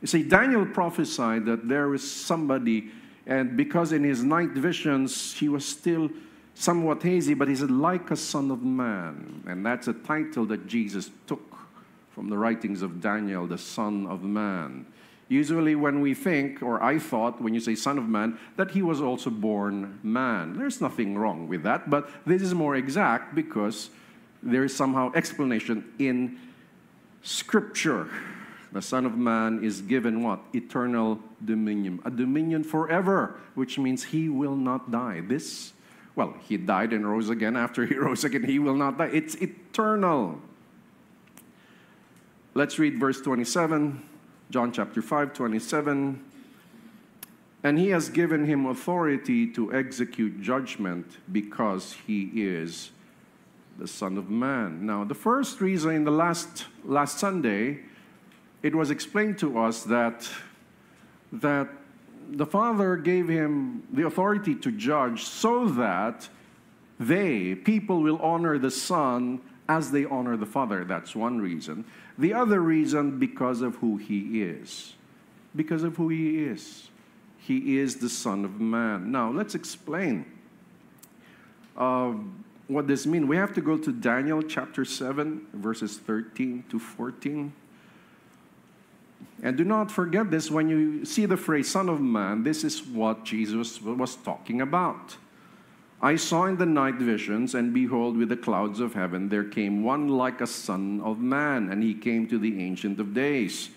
You 0.00 0.06
see, 0.06 0.22
Daniel 0.22 0.66
prophesied 0.66 1.46
that 1.46 1.68
there 1.68 1.94
is 1.94 2.08
somebody, 2.08 2.90
and 3.26 3.56
because 3.56 3.92
in 3.92 4.04
his 4.04 4.22
night 4.22 4.50
visions 4.50 5.34
he 5.34 5.48
was 5.48 5.64
still 5.64 6.10
somewhat 6.54 7.02
hazy, 7.02 7.34
but 7.34 7.48
he 7.48 7.56
said, 7.56 7.70
like 7.70 8.10
a 8.10 8.16
Son 8.16 8.50
of 8.50 8.62
Man. 8.62 9.42
And 9.46 9.64
that's 9.64 9.88
a 9.88 9.92
title 9.92 10.46
that 10.46 10.66
Jesus 10.66 11.10
took 11.26 11.56
from 12.10 12.28
the 12.30 12.38
writings 12.38 12.80
of 12.80 13.00
Daniel, 13.00 13.46
the 13.46 13.58
Son 13.58 14.06
of 14.06 14.22
Man. 14.22 14.86
Usually, 15.28 15.74
when 15.74 16.00
we 16.00 16.12
think, 16.12 16.62
or 16.62 16.82
I 16.82 16.98
thought, 16.98 17.40
when 17.40 17.54
you 17.54 17.60
say 17.60 17.74
Son 17.74 17.96
of 17.96 18.08
Man, 18.08 18.38
that 18.56 18.72
he 18.72 18.82
was 18.82 19.00
also 19.00 19.30
born 19.30 19.98
man. 20.02 20.58
There's 20.58 20.80
nothing 20.80 21.16
wrong 21.16 21.48
with 21.48 21.62
that, 21.62 21.88
but 21.88 22.10
this 22.26 22.42
is 22.42 22.54
more 22.54 22.76
exact 22.76 23.34
because 23.34 23.88
there 24.42 24.64
is 24.64 24.76
somehow 24.76 25.12
explanation 25.14 25.92
in 25.98 26.38
Scripture. 27.22 28.08
The 28.72 28.82
Son 28.82 29.06
of 29.06 29.16
Man 29.16 29.64
is 29.64 29.80
given 29.80 30.22
what? 30.22 30.40
Eternal 30.52 31.20
dominion. 31.42 32.00
A 32.04 32.10
dominion 32.10 32.62
forever, 32.62 33.40
which 33.54 33.78
means 33.78 34.04
he 34.04 34.28
will 34.28 34.56
not 34.56 34.90
die. 34.90 35.22
This, 35.22 35.72
well, 36.16 36.34
he 36.46 36.58
died 36.58 36.92
and 36.92 37.08
rose 37.08 37.30
again. 37.30 37.56
After 37.56 37.86
he 37.86 37.94
rose 38.06 38.24
again, 38.24 38.42
he 38.42 38.58
will 38.58 38.74
not 38.74 38.98
die. 38.98 39.10
It's 39.12 39.36
eternal. 39.36 40.40
Let's 42.52 42.78
read 42.78 43.00
verse 43.00 43.20
27, 43.20 44.02
John 44.50 44.72
chapter 44.72 45.02
5, 45.02 45.32
27. 45.32 46.24
And 47.62 47.78
he 47.78 47.88
has 47.88 48.10
given 48.10 48.44
him 48.44 48.66
authority 48.66 49.46
to 49.52 49.72
execute 49.72 50.42
judgment 50.42 51.16
because 51.32 51.96
he 52.06 52.30
is 52.34 52.90
the 53.78 53.88
Son 53.88 54.18
of 54.18 54.28
Man. 54.30 54.84
Now, 54.86 55.04
the 55.04 55.14
first 55.14 55.60
reason 55.60 55.92
in 55.92 56.04
the 56.04 56.10
last, 56.10 56.66
last 56.84 57.18
Sunday, 57.18 57.80
it 58.62 58.74
was 58.74 58.90
explained 58.90 59.38
to 59.38 59.58
us 59.58 59.82
that, 59.84 60.28
that 61.32 61.68
the 62.30 62.46
Father 62.46 62.96
gave 62.96 63.28
him 63.28 63.82
the 63.92 64.06
authority 64.06 64.54
to 64.56 64.70
judge 64.70 65.24
so 65.24 65.66
that 65.68 66.28
they, 67.00 67.54
people, 67.54 68.02
will 68.02 68.18
honor 68.18 68.58
the 68.58 68.70
Son 68.70 69.40
as 69.68 69.90
they 69.90 70.04
honor 70.04 70.36
the 70.36 70.46
Father. 70.46 70.84
That's 70.84 71.16
one 71.16 71.40
reason. 71.40 71.84
The 72.18 72.32
other 72.32 72.60
reason, 72.60 73.18
because 73.18 73.60
of 73.60 73.76
who 73.76 73.96
he 73.96 74.42
is. 74.42 74.94
Because 75.54 75.82
of 75.82 75.96
who 75.96 76.08
he 76.08 76.44
is. 76.44 76.88
He 77.38 77.78
is 77.78 77.96
the 77.96 78.08
Son 78.08 78.44
of 78.44 78.60
Man. 78.60 79.10
Now, 79.10 79.30
let's 79.30 79.54
explain. 79.54 80.24
Uh, 81.76 82.14
what 82.68 82.86
this 82.86 83.06
means. 83.06 83.26
We 83.26 83.36
have 83.36 83.52
to 83.54 83.60
go 83.60 83.76
to 83.76 83.92
Daniel 83.92 84.42
chapter 84.42 84.84
7, 84.84 85.46
verses 85.52 85.98
13 85.98 86.64
to 86.70 86.78
14. 86.78 87.52
And 89.42 89.56
do 89.56 89.64
not 89.64 89.90
forget 89.90 90.30
this 90.30 90.50
when 90.50 90.68
you 90.68 91.04
see 91.04 91.26
the 91.26 91.36
phrase 91.36 91.70
Son 91.70 91.88
of 91.88 92.00
Man, 92.00 92.44
this 92.44 92.64
is 92.64 92.82
what 92.82 93.24
Jesus 93.24 93.80
was 93.82 94.16
talking 94.16 94.60
about. 94.60 95.16
I 96.04 96.16
saw 96.16 96.44
in 96.44 96.58
the 96.58 96.66
night 96.66 96.96
visions, 96.96 97.54
and 97.54 97.72
behold, 97.72 98.18
with 98.18 98.28
the 98.28 98.36
clouds 98.36 98.78
of 98.78 98.92
heaven 98.92 99.30
there 99.30 99.42
came 99.42 99.82
one 99.82 100.06
like 100.06 100.42
a 100.42 100.46
Son 100.46 101.00
of 101.00 101.18
Man, 101.18 101.70
and 101.70 101.82
he 101.82 101.94
came 101.94 102.28
to 102.28 102.38
the 102.38 102.62
Ancient 102.62 103.00
of 103.00 103.14
Days. 103.14 103.70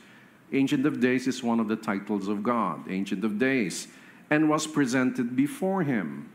Ancient 0.52 0.86
of 0.86 1.00
Days 1.00 1.26
is 1.26 1.42
one 1.42 1.62
of 1.62 1.70
the 1.70 1.78
titles 1.78 2.28
of 2.28 2.44
God, 2.44 2.82
Ancient 2.90 3.24
of 3.24 3.40
Days, 3.40 3.88
and 4.30 4.50
was 4.50 4.68
presented 4.68 5.38
before 5.38 5.84
him. 5.84 6.30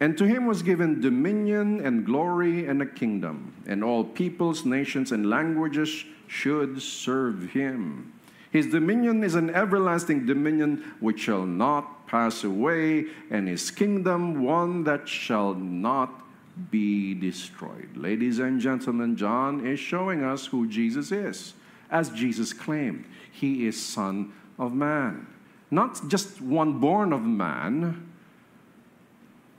And 0.00 0.16
to 0.16 0.24
him 0.24 0.46
was 0.46 0.62
given 0.62 1.02
dominion 1.02 1.84
and 1.84 2.06
glory 2.06 2.66
and 2.66 2.80
a 2.80 2.86
kingdom, 2.86 3.52
and 3.66 3.84
all 3.84 4.04
peoples, 4.04 4.64
nations, 4.64 5.12
and 5.12 5.28
languages 5.28 6.06
should 6.28 6.80
serve 6.80 7.50
him. 7.50 8.10
His 8.50 8.68
dominion 8.68 9.22
is 9.22 9.34
an 9.34 9.50
everlasting 9.50 10.24
dominion 10.24 10.94
which 11.00 11.20
shall 11.20 11.44
not 11.44 11.93
pass 12.06 12.44
away, 12.44 13.06
and 13.30 13.48
his 13.48 13.70
kingdom 13.70 14.42
one 14.42 14.84
that 14.84 15.08
shall 15.08 15.54
not 15.54 16.22
be 16.70 17.14
destroyed. 17.14 17.96
Ladies 17.96 18.38
and 18.38 18.60
gentlemen, 18.60 19.16
John 19.16 19.66
is 19.66 19.80
showing 19.80 20.22
us 20.22 20.46
who 20.46 20.68
Jesus 20.68 21.10
is. 21.10 21.54
As 21.90 22.10
Jesus 22.10 22.52
claimed, 22.52 23.04
he 23.30 23.66
is 23.66 23.80
Son 23.80 24.32
of 24.58 24.72
Man. 24.74 25.26
Not 25.70 26.08
just 26.08 26.40
one 26.40 26.78
born 26.78 27.12
of 27.12 27.22
man, 27.22 28.08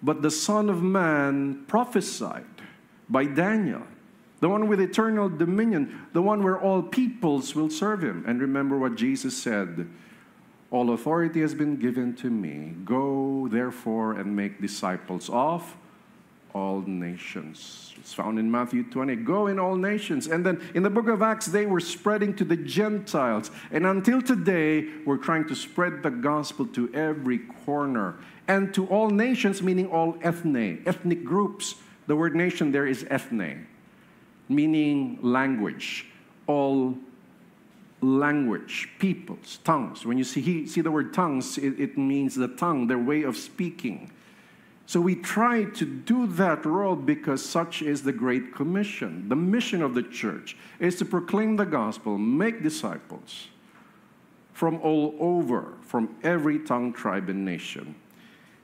but 0.01 0.21
the 0.21 0.31
Son 0.31 0.69
of 0.69 0.81
Man 0.81 1.65
prophesied 1.67 2.45
by 3.09 3.25
Daniel, 3.25 3.81
the 4.39 4.49
one 4.49 4.67
with 4.67 4.79
eternal 4.79 5.29
dominion, 5.29 6.07
the 6.13 6.21
one 6.21 6.43
where 6.43 6.59
all 6.59 6.81
peoples 6.81 7.55
will 7.55 7.69
serve 7.69 8.03
him. 8.03 8.23
And 8.27 8.39
remember 8.39 8.77
what 8.77 8.95
Jesus 8.95 9.35
said 9.35 9.89
All 10.75 10.91
authority 10.91 11.39
has 11.39 11.55
been 11.55 11.77
given 11.77 12.13
to 12.15 12.29
me. 12.29 12.73
Go, 12.83 13.47
therefore, 13.49 14.11
and 14.11 14.35
make 14.35 14.59
disciples 14.59 15.29
of 15.29 15.73
all 16.53 16.81
nations. 16.81 17.93
It's 17.97 18.13
found 18.13 18.37
in 18.37 18.51
Matthew 18.51 18.83
20. 18.83 19.15
Go 19.15 19.47
in 19.47 19.57
all 19.57 19.77
nations. 19.77 20.27
And 20.27 20.45
then 20.45 20.61
in 20.73 20.83
the 20.83 20.89
book 20.89 21.07
of 21.07 21.21
Acts, 21.21 21.45
they 21.45 21.65
were 21.65 21.79
spreading 21.79 22.35
to 22.35 22.43
the 22.43 22.57
Gentiles. 22.57 23.51
And 23.71 23.85
until 23.85 24.21
today, 24.21 24.89
we're 25.05 25.15
trying 25.15 25.47
to 25.47 25.55
spread 25.55 26.03
the 26.03 26.09
gospel 26.09 26.65
to 26.65 26.93
every 26.93 27.37
corner 27.63 28.15
and 28.49 28.73
to 28.73 28.85
all 28.87 29.09
nations, 29.09 29.61
meaning 29.61 29.87
all 29.87 30.17
ethne, 30.23 30.83
ethnic 30.85 31.23
groups. 31.23 31.75
The 32.07 32.17
word 32.17 32.35
nation 32.35 32.73
there 32.73 32.85
is 32.85 33.07
ethne, 33.09 33.65
meaning 34.49 35.19
language, 35.21 36.07
all 36.47 36.97
language, 38.05 38.89
peoples, 38.99 39.59
tongues. 39.63 40.05
When 40.05 40.17
you 40.17 40.23
see, 40.23 40.67
see 40.67 40.81
the 40.81 40.91
word 40.91 41.13
tongues, 41.13 41.57
it, 41.57 41.79
it 41.79 41.97
means 41.97 42.35
the 42.35 42.47
tongue, 42.47 42.87
their 42.87 42.99
way 42.99 43.23
of 43.23 43.35
speaking. 43.35 44.11
So 44.85 45.01
we 45.01 45.15
try 45.15 45.63
to 45.63 45.85
do 45.85 46.27
that 46.27 46.63
role 46.65 46.95
because 46.95 47.43
such 47.43 47.81
is 47.81 48.03
the 48.03 48.13
Great 48.13 48.53
Commission. 48.53 49.27
The 49.29 49.35
mission 49.35 49.81
of 49.81 49.95
the 49.95 50.03
church 50.03 50.55
is 50.79 50.95
to 50.97 51.05
proclaim 51.05 51.55
the 51.55 51.65
gospel, 51.65 52.17
make 52.17 52.61
disciples 52.61 53.47
from 54.53 54.79
all 54.81 55.15
over, 55.19 55.73
from 55.81 56.15
every 56.23 56.59
tongue, 56.59 56.93
tribe, 56.93 57.29
and 57.29 57.43
nation. 57.43 57.95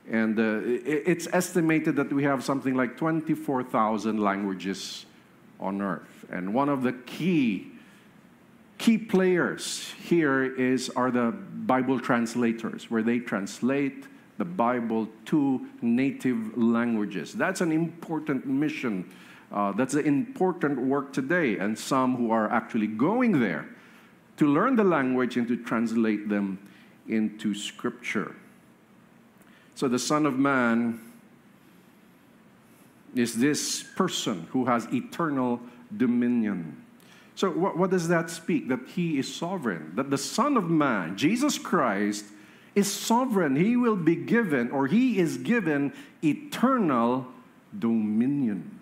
And 0.08 0.38
uh, 0.38 0.60
it's 0.64 1.28
estimated 1.32 1.96
that 1.96 2.12
we 2.12 2.22
have 2.24 2.44
something 2.44 2.74
like 2.74 2.96
24,000 2.96 4.18
languages 4.18 5.06
on 5.60 5.82
earth. 5.82 6.24
And 6.30 6.54
one 6.54 6.68
of 6.68 6.82
the 6.82 6.92
key 6.92 7.71
key 8.82 8.98
players 8.98 9.94
here 10.02 10.42
is 10.42 10.90
are 10.96 11.12
the 11.12 11.30
Bible 11.30 12.00
translators, 12.00 12.90
where 12.90 13.04
they 13.04 13.20
translate 13.20 14.06
the 14.38 14.44
Bible 14.44 15.08
to 15.26 15.64
native 15.80 16.58
languages. 16.58 17.32
That's 17.32 17.60
an 17.60 17.70
important 17.70 18.44
mission. 18.44 19.08
Uh, 19.52 19.70
that's 19.70 19.94
an 19.94 20.04
important 20.04 20.80
work 20.80 21.12
today, 21.12 21.58
and 21.58 21.78
some 21.78 22.16
who 22.16 22.32
are 22.32 22.50
actually 22.50 22.88
going 22.88 23.38
there 23.38 23.68
to 24.38 24.52
learn 24.52 24.74
the 24.74 24.82
language 24.82 25.36
and 25.36 25.46
to 25.46 25.56
translate 25.62 26.28
them 26.28 26.58
into 27.06 27.54
Scripture. 27.54 28.34
So 29.76 29.86
the 29.86 29.98
Son 30.00 30.26
of 30.26 30.40
Man 30.40 31.00
is 33.14 33.38
this 33.38 33.84
person 33.94 34.48
who 34.50 34.64
has 34.64 34.92
eternal 34.92 35.60
dominion. 35.96 36.81
So, 37.34 37.50
what, 37.50 37.78
what, 37.78 37.90
does 37.90 38.08
that 38.08 38.30
speak? 38.30 38.68
That 38.68 38.80
he 38.88 39.18
is 39.18 39.34
sovereign. 39.34 39.92
That 39.94 40.10
the 40.10 40.18
Son 40.18 40.56
of 40.56 40.68
Man, 40.68 41.16
Jesus 41.16 41.58
Christ, 41.58 42.26
is 42.74 42.92
sovereign. 42.92 43.56
He 43.56 43.76
will 43.76 43.96
be 43.96 44.16
given, 44.16 44.70
or 44.70 44.86
he 44.86 45.18
is 45.18 45.38
given, 45.38 45.92
eternal 46.22 47.26
dominion. 47.78 48.78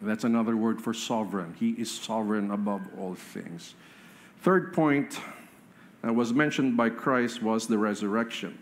That's 0.00 0.24
another 0.24 0.56
word 0.56 0.82
for 0.82 0.92
sovereign. 0.92 1.54
He 1.58 1.70
is 1.70 1.90
sovereign 1.90 2.50
above 2.50 2.82
all 2.98 3.14
things. 3.14 3.74
Third 4.40 4.72
point 4.72 5.20
that 6.02 6.14
was 6.14 6.32
mentioned 6.32 6.76
by 6.76 6.90
Christ 6.90 7.40
was 7.40 7.68
the 7.68 7.78
resurrection. 7.78 8.58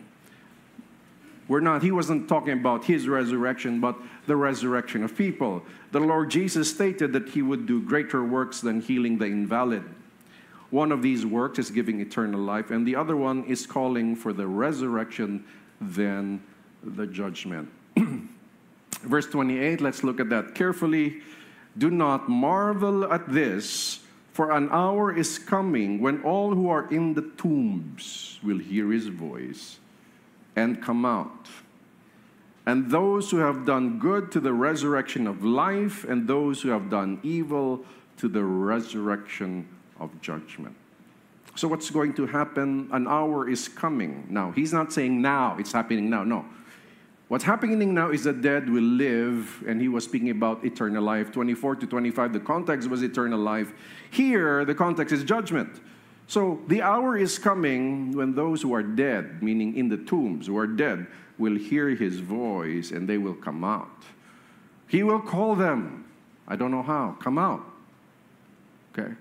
We're 1.51 1.59
not, 1.59 1.83
he 1.83 1.91
wasn't 1.91 2.29
talking 2.29 2.53
about 2.53 2.85
his 2.85 3.09
resurrection, 3.09 3.81
but 3.81 3.99
the 4.29 4.37
resurrection 4.37 5.03
of 5.03 5.17
people. 5.17 5.65
The 5.91 5.99
Lord 5.99 6.31
Jesus 6.31 6.71
stated 6.71 7.13
that 7.13 7.31
he 7.31 7.43
would 7.43 7.67
do 7.67 7.83
greater 7.83 8.23
works 8.23 8.61
than 8.61 8.81
healing 8.81 9.19
the 9.19 9.25
invalid. 9.25 9.83
One 10.71 10.93
of 10.93 11.03
these 11.03 11.27
works 11.27 11.59
is 11.59 11.73
giving 11.73 12.01
eternal 12.01 12.39
life, 12.39 12.71
and 12.71 12.87
the 12.87 12.95
other 12.95 13.17
one 13.17 13.43
is 13.47 13.67
calling 13.67 14.15
for 14.15 14.33
the 14.33 14.47
resurrection, 14.47 15.45
then 15.81 16.41
the 16.85 17.09
judgment. 17.09 17.69
Verse 19.01 19.27
28, 19.27 19.81
let's 19.81 20.05
look 20.05 20.21
at 20.21 20.31
that 20.31 20.55
carefully. 20.55 21.21
Do 21.77 21.91
not 21.91 22.29
marvel 22.29 23.13
at 23.13 23.29
this, 23.29 23.99
for 24.33 24.53
an 24.53 24.69
hour 24.71 25.13
is 25.13 25.37
coming 25.37 26.01
when 26.01 26.23
all 26.23 26.55
who 26.55 26.69
are 26.69 26.89
in 26.95 27.15
the 27.15 27.23
tombs 27.23 28.39
will 28.41 28.59
hear 28.59 28.93
his 28.93 29.09
voice 29.09 29.81
and 30.57 30.83
come 30.83 31.05
out. 31.05 31.49
And 32.67 32.91
those 32.91 33.31
who 33.31 33.39
have 33.39 33.65
done 33.65 33.99
good 33.99 34.31
to 34.33 34.41
the 34.41 34.53
resurrection 34.53 35.27
of 35.27 35.45
life, 35.45 36.05
and 36.05 36.29
those 36.29 36.63
who 36.63 36.69
have 36.69 36.91
done 36.91 37.19
evil 37.23 37.85
to 38.19 38.29
the 38.29 38.45
resurrection 38.45 39.67
of 39.99 40.21
judgment. 40.21 40.77
So, 41.57 41.69
what's 41.69 41.91
going 41.91 42.15
to 42.15 42.27
happen? 42.27 42.89
An 42.93 43.09
hour 43.09 43.49
is 43.49 43.67
coming. 43.67 44.27
Now, 44.29 44.53
he's 44.53 44.73
not 44.73 44.93
saying 44.93 45.21
now, 45.21 45.57
it's 45.59 45.73
happening 45.73 46.09
now. 46.11 46.23
No. 46.23 46.45
What's 47.29 47.45
happening 47.45 47.95
now 47.95 48.11
is 48.11 48.25
the 48.25 48.33
dead 48.33 48.69
will 48.69 48.83
live, 48.83 49.63
and 49.67 49.81
he 49.81 49.89
was 49.89 50.05
speaking 50.05 50.31
about 50.31 50.65
eternal 50.65 51.03
life. 51.03 51.31
24 51.31 51.77
to 51.77 51.87
25, 51.87 52.33
the 52.33 52.41
context 52.41 52.91
was 52.91 53.03
eternal 53.03 53.39
life. 53.39 53.73
Here, 54.11 54.65
the 54.65 54.75
context 54.75 55.13
is 55.13 55.23
judgment. 55.23 55.81
So 56.31 56.61
the 56.69 56.81
hour 56.81 57.19
is 57.19 57.41
coming 57.41 58.13
when 58.13 58.37
those 58.37 58.63
who 58.63 58.73
are 58.73 58.85
dead, 58.85 59.43
meaning 59.43 59.77
in 59.77 59.89
the 59.89 59.97
tombs, 59.97 60.47
who 60.47 60.57
are 60.59 60.67
dead, 60.69 61.09
will 61.39 61.57
hear 61.57 61.89
his 61.89 62.21
voice 62.21 62.93
and 62.93 63.09
they 63.09 63.19
will 63.19 63.35
come 63.35 63.65
out. 63.65 64.05
He 64.87 65.03
will 65.03 65.19
call 65.19 65.57
them. 65.57 66.05
I 66.47 66.55
don't 66.55 66.71
know 66.71 66.85
how. 66.85 67.17
Come 67.19 67.37
out. 67.37 67.63
Okay? 68.97 69.13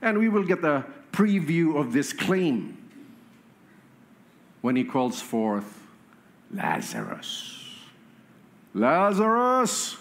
And 0.00 0.16
we 0.16 0.30
will 0.30 0.42
get 0.42 0.64
a 0.64 0.86
preview 1.12 1.78
of 1.78 1.92
this 1.92 2.14
claim 2.14 2.78
when 4.62 4.74
he 4.74 4.84
calls 4.84 5.20
forth 5.20 5.86
Lazarus. 6.50 7.62
Lazarus! 8.72 9.98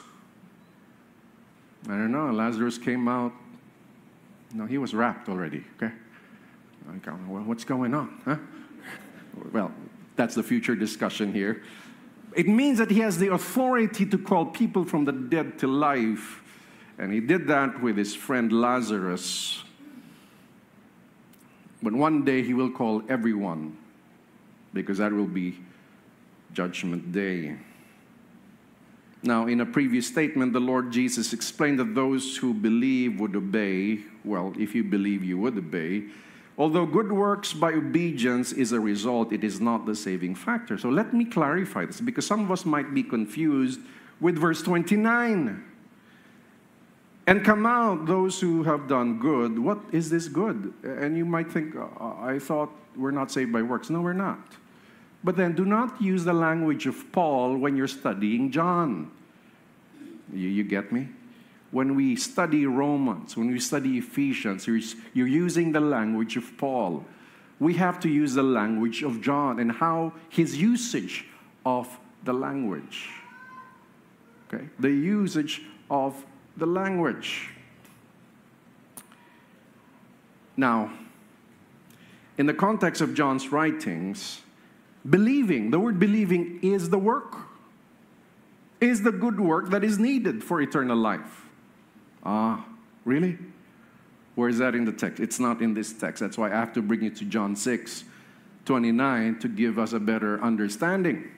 I 1.88 1.90
don't 1.90 2.14
know. 2.14 2.32
Lazarus 2.32 2.78
came 2.78 3.10
out. 3.10 3.34
No, 4.54 4.66
he 4.66 4.78
was 4.78 4.94
wrapped 4.94 5.28
already, 5.28 5.66
okay? 5.76 5.92
Well, 7.28 7.44
what's 7.44 7.64
going 7.64 7.94
on? 7.94 8.22
Huh? 8.26 8.38
Well, 9.52 9.72
that's 10.16 10.36
the 10.36 10.44
future 10.44 10.76
discussion 10.76 11.34
here. 11.34 11.64
It 12.36 12.48
means 12.48 12.78
that 12.78 12.92
he 12.92 13.00
has 13.00 13.18
the 13.18 13.34
authority 13.34 14.06
to 14.06 14.18
call 14.18 14.46
people 14.46 14.86
from 14.86 15.06
the 15.06 15.12
dead 15.12 15.60
to 15.60 15.68
life. 15.68 16.44
And 16.98 17.14
he 17.14 17.20
did 17.20 17.48
that 17.48 17.82
with 17.82 17.98
his 17.98 18.16
friend 18.16 18.52
Lazarus. 18.52 19.64
But 21.82 21.94
one 21.94 22.26
day 22.26 22.42
he 22.42 22.54
will 22.54 22.72
call 22.72 23.04
everyone 23.08 23.78
because 24.74 24.98
that 24.98 25.12
will 25.12 25.28
be 25.28 25.60
Judgment 26.54 27.12
Day. 27.12 27.56
Now, 29.24 29.48
in 29.48 29.62
a 29.62 29.66
previous 29.66 30.08
statement, 30.08 30.54
the 30.54 30.60
Lord 30.60 30.92
Jesus 30.92 31.34
explained 31.34 31.80
that 31.80 31.96
those 31.96 32.38
who 32.38 32.54
believe 32.54 33.20
would 33.20 33.36
obey. 33.36 34.00
Well, 34.24 34.54
if 34.58 34.76
you 34.76 34.84
believe, 34.84 35.24
you 35.24 35.38
would 35.40 35.58
obey. 35.58 36.04
Although 36.58 36.88
good 36.88 37.12
works 37.12 37.54
by 37.54 37.74
obedience 37.74 38.52
is 38.52 38.72
a 38.72 38.80
result, 38.80 39.32
it 39.32 39.44
is 39.44 39.62
not 39.62 39.86
the 39.86 39.96
saving 39.96 40.34
factor. 40.34 40.78
So 40.78 40.90
let 40.90 41.14
me 41.14 41.24
clarify 41.24 41.86
this 41.86 42.02
because 42.02 42.26
some 42.26 42.44
of 42.44 42.52
us 42.52 42.66
might 42.66 42.96
be 42.96 43.04
confused 43.04 43.80
with 44.20 44.38
verse 44.38 44.64
29. 44.64 45.64
And 47.28 47.44
come 47.44 47.66
out 47.66 48.06
those 48.08 48.40
who 48.40 48.64
have 48.64 48.88
done 48.88 49.20
good. 49.20 49.60
What 49.60 49.80
is 49.92 50.10
this 50.10 50.28
good? 50.28 50.74
And 50.84 51.16
you 51.16 51.26
might 51.26 51.52
think, 51.52 51.76
uh, 51.76 51.86
I 52.22 52.40
thought 52.40 52.72
we're 52.96 53.12
not 53.12 53.30
saved 53.30 53.52
by 53.52 53.62
works. 53.62 53.90
No, 53.90 54.02
we're 54.02 54.14
not. 54.14 54.40
But 55.24 55.36
then 55.36 55.54
do 55.54 55.66
not 55.66 56.02
use 56.02 56.24
the 56.24 56.34
language 56.34 56.88
of 56.88 57.12
Paul 57.12 57.58
when 57.58 57.76
you're 57.76 57.88
studying 57.88 58.50
John. 58.50 59.12
You, 60.34 60.48
you 60.48 60.64
get 60.64 60.92
me? 60.92 61.10
When 61.78 61.94
we 61.94 62.16
study 62.16 62.66
Romans, 62.66 63.38
when 63.38 63.52
we 63.52 63.60
study 63.60 64.00
Ephesians, 64.00 64.66
you're, 64.66 65.28
using 65.28 65.74
the 65.74 65.80
language 65.80 66.36
of 66.36 66.58
Paul. 66.58 67.06
We 67.60 67.76
have 67.76 68.00
to 68.00 68.10
use 68.10 68.34
the 68.34 68.42
language 68.42 69.04
of 69.04 69.22
John 69.22 69.60
and 69.60 69.72
how 69.72 70.14
his 70.28 70.60
usage 70.60 71.26
of 71.64 71.88
the 72.24 72.34
language. 72.34 73.10
Okay? 74.48 74.66
The 74.80 74.90
usage 74.90 75.62
of 75.92 76.26
the 76.58 76.66
language. 76.66 77.50
Now, 80.56 80.92
in 82.40 82.48
the 82.48 82.56
context 82.56 83.04
of 83.04 83.14
John's 83.14 83.52
writings, 83.52 84.42
believing, 85.08 85.70
the 85.70 85.80
word 85.80 86.00
believing 86.00 86.60
is 86.64 86.90
the 86.90 86.98
work, 86.98 87.36
is 88.82 89.04
the 89.04 89.12
good 89.12 89.40
work 89.40 89.70
that 89.70 89.84
is 89.84 90.00
needed 90.00 90.44
for 90.44 90.60
eternal 90.60 90.98
life. 90.98 91.47
Ah, 92.28 92.66
really? 93.06 93.38
Where 94.36 94.50
is 94.50 94.58
that 94.58 94.76
in 94.76 94.84
the 94.84 94.92
text? 94.92 95.22
It's 95.22 95.40
not 95.40 95.62
in 95.62 95.74
this 95.74 95.94
text. 95.94 96.20
That's 96.20 96.38
why 96.38 96.52
I 96.52 96.56
have 96.56 96.74
to 96.74 96.82
bring 96.82 97.02
you 97.02 97.10
to 97.10 97.26
John 97.26 97.56
6 97.56 98.04
29 98.66 99.40
to 99.40 99.48
give 99.48 99.80
us 99.80 99.94
a 99.94 100.00
better 100.00 100.44
understanding. 100.44 101.32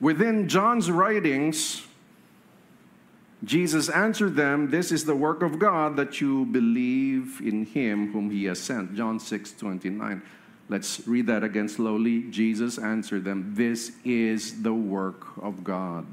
Within 0.00 0.48
John's 0.48 0.90
writings, 0.90 1.82
Jesus 3.44 3.90
answered 3.90 4.34
them, 4.34 4.70
This 4.70 4.90
is 4.90 5.04
the 5.04 5.14
work 5.14 5.42
of 5.42 5.58
God 5.58 5.96
that 5.96 6.22
you 6.22 6.46
believe 6.46 7.42
in 7.44 7.66
him 7.66 8.10
whom 8.12 8.30
he 8.30 8.46
has 8.46 8.58
sent. 8.58 8.94
John 8.94 9.20
6 9.20 9.52
29. 9.52 10.22
Let's 10.70 11.06
read 11.06 11.26
that 11.26 11.44
again 11.44 11.68
slowly. 11.68 12.22
Jesus 12.30 12.78
answered 12.78 13.24
them, 13.24 13.52
This 13.54 13.92
is 14.02 14.62
the 14.62 14.72
work 14.72 15.26
of 15.42 15.62
God, 15.62 16.06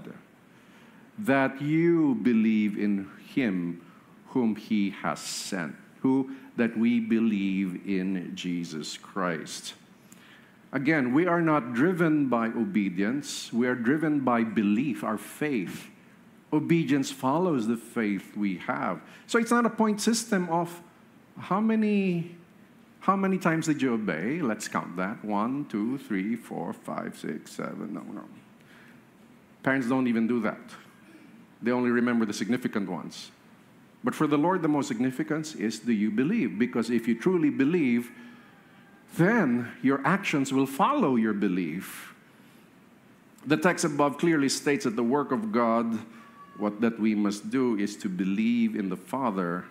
that 1.18 1.62
you 1.62 2.16
believe 2.16 2.78
in 2.78 3.10
him 3.34 3.82
whom 4.30 4.56
he 4.56 4.92
has 5.02 5.20
sent, 5.20 5.76
who 6.02 6.32
that 6.56 6.78
we 6.78 7.00
believe 7.00 7.88
in 7.88 8.32
Jesus 8.36 8.98
Christ. 8.98 9.74
Again, 10.72 11.14
we 11.14 11.26
are 11.26 11.42
not 11.42 11.74
driven 11.74 12.28
by 12.30 12.48
obedience, 12.48 13.52
we 13.52 13.68
are 13.68 13.76
driven 13.76 14.20
by 14.20 14.44
belief, 14.44 15.04
our 15.04 15.18
faith. 15.18 15.90
Obedience 16.52 17.12
follows 17.12 17.68
the 17.68 17.78
faith 17.78 18.36
we 18.36 18.58
have. 18.58 19.02
So 19.28 19.40
it's 19.40 19.52
not 19.52 19.66
a 19.66 19.70
point 19.70 20.02
system 20.02 20.50
of 20.50 20.82
how 21.38 21.60
many 21.60 22.36
how 23.02 23.16
many 23.16 23.38
times 23.38 23.66
did 23.66 23.82
you 23.82 23.94
obey? 23.94 24.42
Let's 24.42 24.68
count 24.68 24.98
that. 24.98 25.24
One, 25.24 25.66
two, 25.66 25.98
three, 25.98 26.36
four, 26.36 26.74
five, 26.74 27.18
six, 27.18 27.52
seven. 27.52 27.94
No, 27.94 28.02
no. 28.02 28.26
Parents 29.64 29.88
don't 29.88 30.08
even 30.08 30.28
do 30.28 30.42
that. 30.42 30.60
They 31.62 31.72
only 31.72 31.92
remember 31.92 32.26
the 32.26 32.34
significant 32.34 32.90
ones. 32.90 33.32
But 34.04 34.16
for 34.16 34.28
the 34.28 34.38
Lord, 34.38 34.62
the 34.62 34.68
most 34.68 34.88
significance 34.88 35.56
is 35.56 35.80
do 35.80 35.92
you 35.92 36.10
believe? 36.10 36.58
Because 36.58 36.90
if 36.90 37.08
you 37.08 37.16
truly 37.16 37.50
believe, 37.50 38.12
then 39.18 39.72
your 39.82 40.06
actions 40.06 40.54
will 40.54 40.66
follow 40.66 41.16
your 41.16 41.34
belief. 41.34 42.14
The 43.46 43.58
text 43.58 43.86
above 43.86 44.18
clearly 44.18 44.50
states 44.50 44.84
that 44.84 44.96
the 44.96 45.04
work 45.04 45.32
of 45.32 45.52
God, 45.52 46.00
what 46.58 46.82
that 46.82 47.00
we 47.00 47.16
must 47.16 47.50
do 47.50 47.78
is 47.78 47.96
to 47.98 48.10
believe 48.10 48.76
in 48.76 48.90
the 48.90 48.98
Father. 48.98 49.66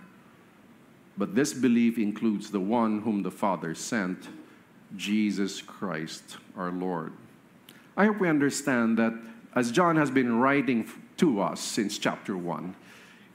But 1.16 1.34
this 1.34 1.52
belief 1.52 1.98
includes 1.98 2.50
the 2.50 2.60
one 2.60 3.02
whom 3.02 3.22
the 3.22 3.30
Father 3.30 3.74
sent, 3.74 4.28
Jesus 4.96 5.60
Christ 5.60 6.38
our 6.56 6.70
Lord. 6.70 7.12
I 7.96 8.06
hope 8.06 8.20
we 8.20 8.28
understand 8.28 8.98
that 8.98 9.12
as 9.54 9.70
John 9.72 9.96
has 9.96 10.10
been 10.10 10.38
writing 10.38 10.88
to 11.18 11.40
us 11.40 11.60
since 11.60 11.98
chapter 11.98 12.36
1, 12.36 12.74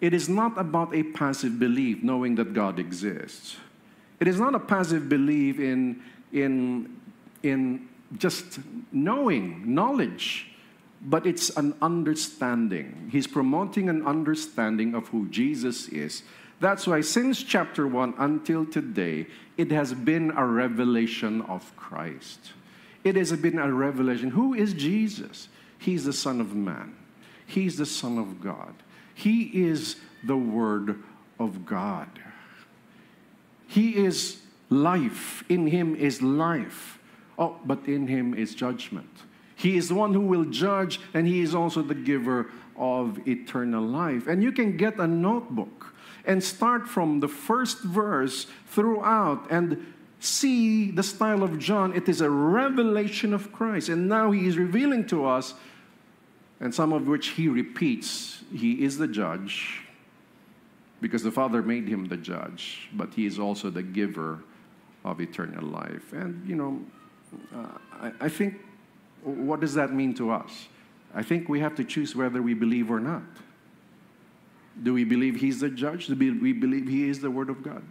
it 0.04 0.14
is 0.14 0.28
not 0.28 0.58
about 0.58 0.94
a 0.94 1.02
passive 1.02 1.58
belief, 1.58 2.04
knowing 2.04 2.36
that 2.36 2.54
God 2.54 2.78
exists. 2.78 3.56
It 4.20 4.28
is 4.28 4.38
not 4.38 4.54
a 4.54 4.60
passive 4.60 5.08
belief 5.08 5.62
in, 5.62 6.02
in, 6.34 7.00
in 7.42 7.88
just 8.18 8.60
knowing, 8.92 9.74
knowledge, 9.74 10.52
but 11.02 11.26
it's 11.26 11.52
an 11.52 11.74
understanding. 11.82 13.08
He's 13.14 13.28
promoting 13.28 13.88
an 13.88 14.06
understanding 14.06 14.94
of 14.94 15.08
who 15.08 15.30
Jesus 15.30 15.88
is. 15.88 16.24
That's 16.60 16.86
why, 16.86 17.00
since 17.00 17.42
chapter 17.42 17.88
1 17.88 18.16
until 18.18 18.66
today, 18.66 19.28
it 19.56 19.72
has 19.72 19.94
been 19.94 20.32
a 20.32 20.46
revelation 20.46 21.44
of 21.44 21.74
Christ. 21.78 22.52
It 23.06 23.16
has 23.16 23.32
been 23.32 23.58
a 23.58 23.72
revelation. 23.72 24.32
Who 24.32 24.54
is 24.54 24.74
Jesus? 24.74 25.48
He's 25.80 26.04
the 26.04 26.12
Son 26.12 26.42
of 26.42 26.54
Man, 26.54 26.94
He's 27.48 27.78
the 27.78 27.86
Son 27.86 28.18
of 28.18 28.42
God. 28.42 28.74
He 29.14 29.44
is 29.68 29.98
the 30.24 30.38
Word 30.38 31.04
of 31.40 31.66
God. 31.66 32.08
He 33.68 33.96
is 33.98 34.42
life. 34.70 35.44
In 35.50 35.68
Him 35.68 35.96
is 35.96 36.22
life. 36.22 37.00
Oh, 37.38 37.58
but 37.66 37.88
in 37.88 38.08
Him 38.08 38.34
is 38.34 38.54
judgment. 38.56 39.10
He 39.56 39.78
is 39.78 39.90
the 39.90 39.96
one 39.96 40.14
who 40.14 40.22
will 40.22 40.46
judge, 40.46 41.00
and 41.14 41.28
He 41.28 41.42
is 41.42 41.56
also 41.56 41.82
the 41.82 41.96
giver 41.96 42.52
of 42.76 43.28
eternal 43.28 43.84
life. 43.84 44.28
And 44.28 44.44
you 44.44 44.52
can 44.52 44.78
get 44.78 44.98
a 45.00 45.08
notebook 45.08 45.94
and 46.26 46.44
start 46.44 46.88
from 46.88 47.20
the 47.20 47.28
first 47.28 47.82
verse 47.82 48.48
throughout 48.68 49.52
and 49.52 49.94
see 50.20 50.90
the 50.92 51.04
style 51.04 51.44
of 51.44 51.60
John. 51.60 51.94
It 51.94 52.08
is 52.08 52.22
a 52.22 52.30
revelation 52.30 53.34
of 53.34 53.52
Christ. 53.52 53.90
And 53.90 54.08
now 54.08 54.32
He 54.32 54.48
is 54.48 54.58
revealing 54.58 55.06
to 55.08 55.26
us 55.26 55.54
and 56.64 56.74
some 56.74 56.94
of 56.94 57.08
which 57.08 57.28
he 57.28 57.50
repeats. 57.50 58.42
He 58.56 58.86
is 58.86 58.98
the 58.98 59.08
judge 59.08 59.82
because 61.02 61.22
the 61.22 61.32
Father 61.32 61.62
made 61.62 61.90
him 61.90 62.06
the 62.06 62.16
judge, 62.16 62.88
but 62.94 63.14
he 63.14 63.26
is 63.26 63.38
also 63.38 63.70
the 63.70 63.84
giver 63.84 64.40
of 65.04 65.20
eternal 65.20 65.66
life. 65.66 66.14
And, 66.14 66.48
you 66.48 66.56
know, 66.56 66.82
uh, 67.54 67.68
I, 68.02 68.12
I, 68.22 68.30
think 68.30 68.62
What 69.24 69.60
does 69.60 69.74
that 69.74 69.92
mean 69.92 70.14
to 70.16 70.32
us? 70.32 70.70
I 71.14 71.22
think 71.22 71.50
we 71.50 71.60
have 71.60 71.76
to 71.76 71.84
choose 71.84 72.16
whether 72.16 72.42
we 72.42 72.54
believe 72.54 72.90
or 72.90 73.02
not. 73.02 73.24
Do 74.82 74.94
we 74.94 75.04
believe 75.04 75.42
He's 75.42 75.60
the 75.60 75.70
judge? 75.70 76.08
Do 76.08 76.16
we 76.16 76.54
believe 76.54 76.88
He 76.88 77.10
is 77.10 77.20
the 77.20 77.30
Word 77.30 77.50
of 77.50 77.62
God? 77.62 77.84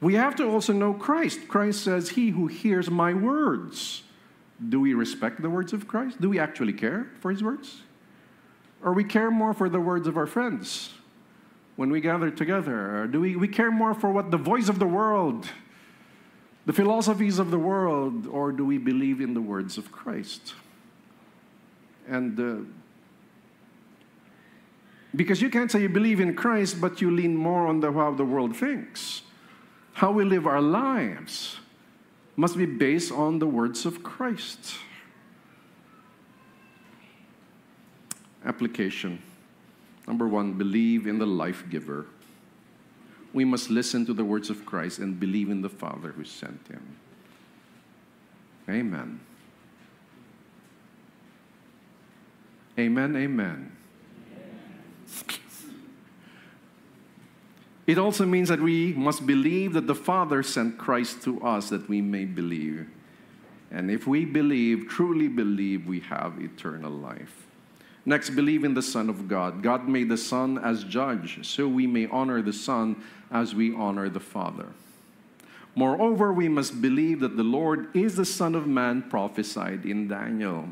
We 0.00 0.14
have 0.14 0.34
to 0.36 0.48
also 0.48 0.72
know 0.72 0.94
Christ. 0.94 1.46
Christ 1.46 1.84
says, 1.84 2.08
He 2.08 2.30
who 2.30 2.46
hears 2.46 2.90
my 2.90 3.12
words. 3.12 4.04
Do 4.68 4.80
we 4.80 4.94
respect 4.94 5.42
the 5.42 5.50
words 5.50 5.72
of 5.72 5.88
Christ? 5.88 6.20
Do 6.20 6.28
we 6.28 6.38
actually 6.38 6.72
care 6.72 7.08
for 7.20 7.30
His 7.30 7.42
words? 7.42 7.82
Or 8.82 8.92
we 8.92 9.04
care 9.04 9.30
more 9.30 9.54
for 9.54 9.68
the 9.68 9.80
words 9.80 10.06
of 10.06 10.16
our 10.16 10.26
friends 10.26 10.90
when 11.76 11.90
we 11.90 12.00
gather 12.00 12.30
together? 12.30 13.02
Or 13.02 13.06
do 13.06 13.20
we, 13.20 13.36
we 13.36 13.48
care 13.48 13.70
more 13.70 13.94
for 13.94 14.10
what 14.10 14.30
the 14.30 14.36
voice 14.36 14.68
of 14.68 14.78
the 14.78 14.86
world, 14.86 15.48
the 16.66 16.72
philosophies 16.72 17.38
of 17.38 17.50
the 17.50 17.58
world, 17.58 18.26
or 18.26 18.52
do 18.52 18.64
we 18.64 18.78
believe 18.78 19.20
in 19.20 19.34
the 19.34 19.40
words 19.40 19.78
of 19.78 19.90
Christ? 19.90 20.54
And 22.08 22.38
uh, 22.38 22.64
because 25.14 25.42
you 25.42 25.50
can't 25.50 25.70
say 25.70 25.82
you 25.82 25.88
believe 25.88 26.20
in 26.20 26.34
Christ, 26.34 26.80
but 26.80 27.00
you 27.00 27.10
lean 27.10 27.36
more 27.36 27.66
on 27.66 27.80
the, 27.80 27.92
how 27.92 28.12
the 28.12 28.24
world 28.24 28.56
thinks. 28.56 29.22
How 29.94 30.10
we 30.10 30.24
live 30.24 30.46
our 30.46 30.62
lives 30.62 31.58
must 32.42 32.58
be 32.58 32.66
based 32.66 33.12
on 33.12 33.38
the 33.38 33.46
words 33.46 33.86
of 33.86 34.02
Christ. 34.02 34.74
Application. 38.44 39.22
Number 40.08 40.26
one, 40.26 40.54
believe 40.54 41.06
in 41.06 41.20
the 41.20 41.26
life 41.26 41.62
giver. 41.70 42.06
We 43.32 43.44
must 43.44 43.70
listen 43.70 44.04
to 44.06 44.12
the 44.12 44.24
words 44.24 44.50
of 44.50 44.66
Christ 44.66 44.98
and 44.98 45.20
believe 45.20 45.50
in 45.50 45.62
the 45.62 45.68
Father 45.68 46.08
who 46.10 46.24
sent 46.24 46.66
him. 46.66 46.96
Amen. 48.68 49.20
Amen, 52.76 53.14
amen. 53.14 53.76
It 57.92 57.98
also 57.98 58.24
means 58.24 58.48
that 58.48 58.62
we 58.62 58.94
must 58.94 59.26
believe 59.26 59.74
that 59.74 59.86
the 59.86 59.94
Father 59.94 60.42
sent 60.42 60.78
Christ 60.78 61.20
to 61.24 61.38
us 61.42 61.68
that 61.68 61.90
we 61.90 62.00
may 62.00 62.24
believe. 62.24 62.88
And 63.70 63.90
if 63.90 64.06
we 64.06 64.24
believe, 64.24 64.88
truly 64.88 65.28
believe, 65.28 65.86
we 65.86 66.00
have 66.00 66.40
eternal 66.40 66.90
life. 66.90 67.46
Next, 68.06 68.30
believe 68.30 68.64
in 68.64 68.72
the 68.72 68.80
Son 68.80 69.10
of 69.10 69.28
God. 69.28 69.62
God 69.62 69.90
made 69.90 70.08
the 70.08 70.16
Son 70.16 70.56
as 70.56 70.84
judge, 70.84 71.46
so 71.46 71.68
we 71.68 71.86
may 71.86 72.06
honor 72.06 72.40
the 72.40 72.54
Son 72.54 72.96
as 73.30 73.54
we 73.54 73.74
honor 73.74 74.08
the 74.08 74.20
Father. 74.20 74.68
Moreover, 75.74 76.32
we 76.32 76.48
must 76.48 76.80
believe 76.80 77.20
that 77.20 77.36
the 77.36 77.42
Lord 77.42 77.94
is 77.94 78.16
the 78.16 78.24
Son 78.24 78.54
of 78.54 78.66
Man 78.66 79.02
prophesied 79.02 79.84
in 79.84 80.08
Daniel. 80.08 80.66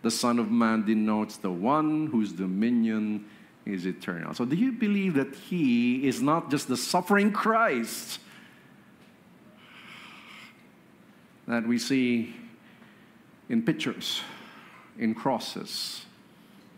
The 0.00 0.10
Son 0.10 0.38
of 0.38 0.50
Man 0.50 0.86
denotes 0.86 1.36
the 1.36 1.50
one 1.50 2.06
whose 2.06 2.32
dominion 2.32 3.26
is 3.68 3.86
eternal. 3.86 4.34
So, 4.34 4.44
do 4.44 4.56
you 4.56 4.72
believe 4.72 5.14
that 5.14 5.34
He 5.34 6.06
is 6.06 6.22
not 6.22 6.50
just 6.50 6.68
the 6.68 6.76
suffering 6.76 7.32
Christ 7.32 8.18
that 11.46 11.66
we 11.66 11.78
see 11.78 12.34
in 13.48 13.62
pictures, 13.62 14.22
in 14.98 15.14
crosses? 15.14 16.06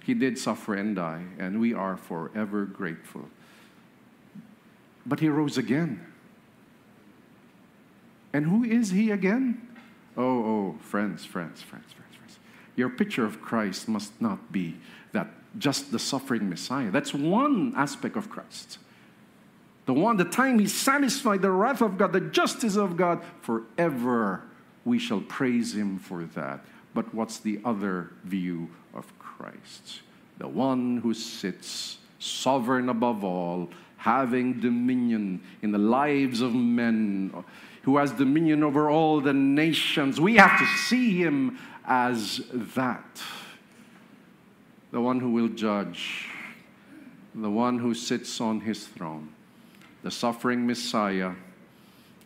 He 0.05 0.15
did 0.15 0.39
suffer 0.39 0.75
and 0.75 0.97
die, 0.97 1.25
and 1.39 1.61
we 1.61 1.73
are 1.73 1.97
forever 1.97 2.65
grateful. 2.65 3.29
But 5.07 5.21
He 5.21 5.29
rose 5.29 5.57
again. 5.57 6.07
And 8.33 8.47
who 8.47 8.65
is 8.65 8.91
He 8.91 9.11
again? 9.11 9.69
Oh, 10.17 10.23
oh, 10.23 10.77
friends, 10.81 11.25
friends, 11.25 11.63
friends, 11.63 11.93
friends, 11.93 12.15
friends. 12.17 12.39
Your 12.77 12.89
picture 12.89 13.25
of 13.25 13.41
Christ 13.41 13.89
must 13.89 14.21
not 14.21 14.51
be 14.51 14.77
that 15.13 15.29
just 15.59 15.93
the 15.93 15.99
suffering 15.99 16.49
Messiah. 16.49 16.91
That's 16.91 17.13
one 17.13 17.73
aspect 17.77 18.17
of 18.17 18.31
Christ. 18.31 18.79
The 19.87 19.95
one, 19.95 20.17
the 20.17 20.25
time 20.25 20.59
he 20.59 20.69
satisfied 20.69 21.43
the 21.43 21.51
wrath 21.51 21.83
of 21.83 21.99
God, 21.99 22.13
the 22.13 22.21
justice 22.21 22.77
of 22.77 22.97
God, 22.97 23.23
forever 23.41 24.43
we 24.85 24.99
shall 24.99 25.21
praise 25.21 25.75
him 25.75 25.99
for 25.99 26.25
that. 26.35 26.65
But 26.95 27.13
what's 27.15 27.39
the 27.39 27.61
other 27.65 28.11
view 28.25 28.71
of 28.95 29.07
Christ? 29.19 30.03
The 30.39 30.49
one 30.49 30.99
who 30.99 31.15
sits 31.15 31.99
sovereign 32.19 32.89
above 32.89 33.25
all, 33.25 33.71
having 33.97 34.61
dominion 34.61 35.41
in 35.63 35.73
the 35.73 35.79
lives 35.79 36.41
of 36.41 36.55
men, 36.55 37.45
who 37.83 37.97
has 37.97 38.13
dominion 38.13 38.63
over 38.63 38.91
all 38.91 39.21
the 39.21 39.33
nations. 39.33 40.21
We 40.21 40.37
have 40.37 40.59
to 40.59 40.67
see 40.67 41.21
him 41.23 41.59
as 41.85 42.43
that 42.53 43.23
the 44.93 45.01
one 45.01 45.21
who 45.21 45.31
will 45.31 45.49
judge, 45.49 46.29
the 47.35 47.51
one 47.51 47.79
who 47.79 47.95
sits 47.95 48.41
on 48.41 48.61
his 48.61 48.87
throne, 48.87 49.33
the 50.03 50.11
suffering 50.11 50.67
Messiah, 50.67 51.33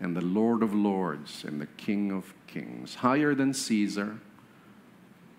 and 0.01 0.17
the 0.17 0.25
Lord 0.25 0.63
of 0.63 0.75
Lords 0.75 1.45
and 1.45 1.61
the 1.61 1.67
King 1.67 2.11
of 2.11 2.35
Kings, 2.47 2.97
higher 2.97 3.35
than 3.35 3.53
Caesar, 3.55 4.19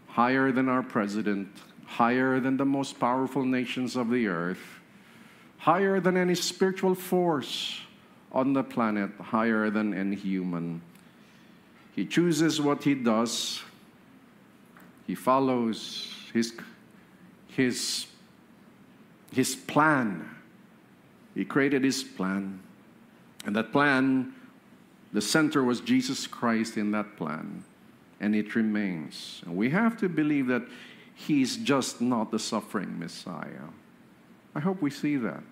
higher 0.08 0.52
than 0.52 0.70
our 0.70 0.84
president, 0.84 1.50
higher 1.86 2.40
than 2.40 2.58
the 2.58 2.66
most 2.66 3.00
powerful 3.00 3.44
nations 3.44 3.96
of 3.96 4.10
the 4.10 4.28
earth, 4.28 4.80
higher 5.58 6.00
than 6.00 6.16
any 6.16 6.36
spiritual 6.36 6.96
force 6.96 7.82
on 8.32 8.54
the 8.54 8.64
planet, 8.64 9.12
higher 9.20 9.70
than 9.70 9.94
any 9.94 10.16
human. 10.16 10.82
He 11.96 12.06
chooses 12.06 12.62
what 12.62 12.84
he 12.84 12.94
does, 12.94 13.62
he 15.08 15.16
follows 15.16 16.14
his 16.34 16.54
his, 17.56 18.08
his 19.32 19.56
plan. 19.56 20.30
He 21.34 21.46
created 21.46 21.84
his 21.84 22.04
plan. 22.04 22.60
And 23.46 23.56
that 23.56 23.72
plan, 23.72 24.34
the 25.14 25.22
center 25.22 25.64
was 25.64 25.80
Jesus 25.80 26.28
Christ 26.28 26.78
in 26.78 26.92
that 26.92 27.18
plan. 27.18 27.64
And 28.20 28.36
it 28.36 28.56
remains. 28.56 29.42
And 29.46 29.56
we 29.56 29.70
have 29.70 29.98
to 29.98 30.10
believe 30.10 30.48
that 30.48 30.64
he's 31.14 31.58
just 31.58 32.02
not 32.02 32.32
the 32.32 32.40
suffering 32.40 32.98
Messiah. 33.00 33.70
I 34.54 34.60
hope 34.60 34.82
we 34.82 34.90
see 34.90 35.18
that. 35.18 35.44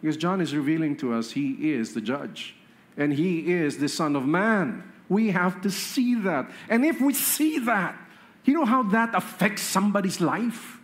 Because 0.00 0.16
John 0.16 0.40
is 0.40 0.54
revealing 0.54 0.96
to 0.98 1.14
us 1.14 1.32
he 1.32 1.72
is 1.72 1.94
the 1.94 2.00
judge. 2.00 2.54
And 2.96 3.12
he 3.12 3.52
is 3.52 3.78
the 3.78 3.88
Son 3.88 4.16
of 4.16 4.26
Man. 4.26 4.84
We 5.08 5.30
have 5.30 5.62
to 5.62 5.70
see 5.70 6.14
that. 6.16 6.50
And 6.68 6.84
if 6.84 7.00
we 7.00 7.14
see 7.14 7.58
that, 7.60 7.98
you 8.44 8.54
know 8.54 8.64
how 8.64 8.82
that 8.84 9.14
affects 9.14 9.62
somebody's 9.62 10.20
life? 10.20 10.78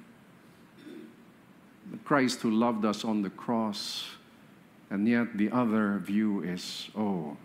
Christ 2.09 2.41
who 2.41 2.51
loved 2.51 2.87
us 2.87 3.05
on 3.05 3.21
the 3.21 3.29
cross. 3.29 4.07
And 4.89 5.07
yet 5.07 5.37
the 5.37 5.51
other 5.51 5.99
view 5.99 6.43
is, 6.43 6.89
oh, 6.97 7.37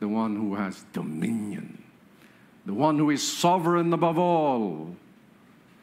the 0.00 0.08
one 0.08 0.34
who 0.36 0.54
has 0.54 0.86
dominion, 0.94 1.84
the 2.64 2.72
one 2.72 2.98
who 2.98 3.10
is 3.10 3.22
sovereign 3.22 3.92
above 3.92 4.18
all. 4.18 4.96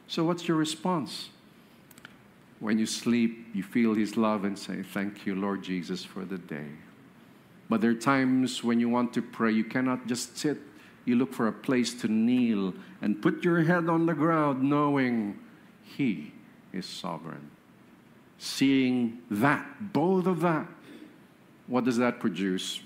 So, 0.07 0.23
what's 0.23 0.47
your 0.47 0.57
response? 0.57 1.29
When 2.59 2.79
you 2.79 2.87
sleep, 2.87 3.45
you 3.53 3.61
feel 3.61 3.93
His 3.93 4.17
love 4.17 4.45
and 4.45 4.57
say, 4.57 4.81
Thank 4.81 5.27
you, 5.27 5.35
Lord 5.35 5.61
Jesus, 5.61 6.03
for 6.03 6.25
the 6.25 6.39
day. 6.39 6.69
But 7.69 7.81
there 7.81 7.91
are 7.91 7.93
times 7.93 8.63
when 8.63 8.79
you 8.79 8.89
want 8.89 9.13
to 9.13 9.21
pray, 9.21 9.51
you 9.51 9.63
cannot 9.63 10.07
just 10.07 10.39
sit. 10.39 10.57
You 11.05 11.17
look 11.17 11.33
for 11.33 11.47
a 11.47 11.53
place 11.53 11.93
to 12.01 12.07
kneel 12.07 12.73
and 12.99 13.21
put 13.21 13.43
your 13.43 13.61
head 13.61 13.89
on 13.89 14.07
the 14.07 14.15
ground, 14.15 14.63
knowing 14.63 15.37
He 15.83 16.33
is 16.73 16.87
sovereign 16.87 17.51
seeing 18.41 19.19
that, 19.29 19.93
both 19.93 20.25
of 20.25 20.41
that, 20.41 20.65
what 21.67 21.85
does 21.85 21.97
that 21.97 22.19
produce? 22.19 22.81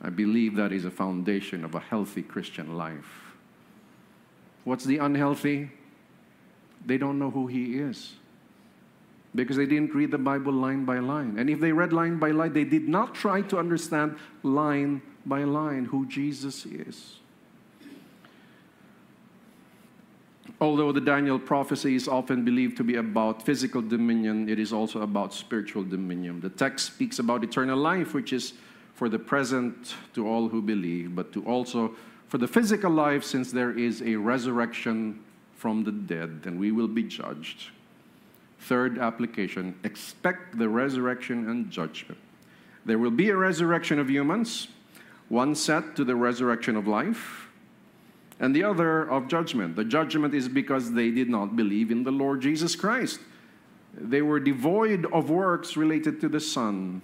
I 0.00 0.08
believe 0.08 0.56
that 0.56 0.72
is 0.72 0.86
a 0.86 0.90
foundation 0.90 1.66
of 1.66 1.74
a 1.74 1.80
healthy 1.80 2.22
Christian 2.22 2.78
life. 2.78 3.34
What's 4.64 4.84
the 4.84 4.96
unhealthy? 4.96 5.70
They 6.86 6.96
don't 6.96 7.18
know 7.18 7.30
who 7.30 7.46
He 7.46 7.76
is 7.76 8.14
because 9.34 9.58
they 9.58 9.66
didn't 9.66 9.94
read 9.94 10.10
the 10.10 10.18
Bible 10.18 10.54
line 10.54 10.86
by 10.86 10.98
line. 10.98 11.38
And 11.38 11.50
if 11.50 11.60
they 11.60 11.72
read 11.72 11.92
line 11.92 12.18
by 12.18 12.30
line, 12.30 12.54
they 12.54 12.64
did 12.64 12.88
not 12.88 13.14
try 13.14 13.42
to 13.42 13.58
understand 13.58 14.16
line 14.42 15.02
by 15.26 15.44
line 15.44 15.84
who 15.84 16.06
Jesus 16.06 16.64
is. 16.64 17.18
Although 20.58 20.92
the 20.92 21.02
Daniel 21.02 21.38
prophecy 21.38 21.96
is 21.96 22.08
often 22.08 22.44
believed 22.44 22.78
to 22.78 22.84
be 22.84 22.96
about 22.96 23.42
physical 23.42 23.82
dominion, 23.82 24.48
it 24.48 24.58
is 24.58 24.72
also 24.72 25.02
about 25.02 25.34
spiritual 25.34 25.84
dominion. 25.84 26.40
The 26.40 26.48
text 26.48 26.86
speaks 26.86 27.18
about 27.18 27.44
eternal 27.44 27.78
life, 27.78 28.14
which 28.14 28.32
is 28.32 28.54
for 28.94 29.10
the 29.10 29.18
present 29.18 29.94
to 30.14 30.26
all 30.26 30.48
who 30.48 30.62
believe, 30.62 31.14
but 31.14 31.30
to 31.34 31.44
also 31.44 31.94
for 32.28 32.38
the 32.38 32.48
physical 32.48 32.90
life, 32.90 33.22
since 33.22 33.52
there 33.52 33.70
is 33.70 34.02
a 34.02 34.16
resurrection 34.16 35.22
from 35.56 35.84
the 35.84 35.92
dead, 35.92 36.40
and 36.44 36.58
we 36.58 36.72
will 36.72 36.88
be 36.88 37.02
judged. 37.02 37.70
Third 38.60 38.98
application 38.98 39.78
expect 39.84 40.58
the 40.58 40.68
resurrection 40.68 41.48
and 41.50 41.70
judgment. 41.70 42.18
There 42.84 42.98
will 42.98 43.10
be 43.10 43.28
a 43.28 43.36
resurrection 43.36 43.98
of 43.98 44.10
humans, 44.10 44.68
one 45.28 45.54
set 45.54 45.94
to 45.96 46.04
the 46.04 46.16
resurrection 46.16 46.76
of 46.76 46.86
life 46.86 47.45
and 48.38 48.54
the 48.54 48.64
other 48.64 49.02
of 49.10 49.28
judgment. 49.28 49.76
The 49.76 49.84
judgment 49.84 50.34
is 50.34 50.48
because 50.48 50.92
they 50.92 51.10
did 51.10 51.28
not 51.28 51.56
believe 51.56 51.90
in 51.90 52.04
the 52.04 52.10
Lord 52.10 52.40
Jesus 52.40 52.76
Christ. 52.76 53.20
They 53.94 54.20
were 54.20 54.40
devoid 54.40 55.06
of 55.06 55.30
works 55.30 55.76
related 55.76 56.20
to 56.20 56.28
the 56.28 56.40
Son. 56.40 57.00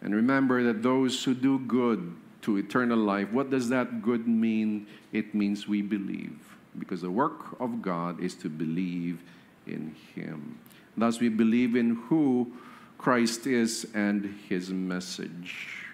And 0.00 0.14
remember 0.14 0.62
that 0.64 0.82
those 0.82 1.22
who 1.22 1.34
do 1.34 1.58
good 1.60 2.16
to 2.42 2.56
eternal 2.56 2.98
life, 2.98 3.30
what 3.30 3.50
does 3.50 3.68
that 3.68 4.02
good 4.02 4.26
mean? 4.26 4.86
It 5.12 5.34
means 5.34 5.68
we 5.68 5.82
believe. 5.82 6.38
Because 6.78 7.02
the 7.02 7.10
work 7.10 7.60
of 7.60 7.82
God 7.82 8.20
is 8.20 8.34
to 8.36 8.48
believe 8.48 9.22
in 9.66 9.94
Him. 10.14 10.58
Thus, 10.96 11.20
we 11.20 11.28
believe 11.28 11.76
in 11.76 11.96
who 12.08 12.52
Christ 12.96 13.46
is 13.46 13.86
and 13.94 14.38
His 14.48 14.70
message. 14.70 15.86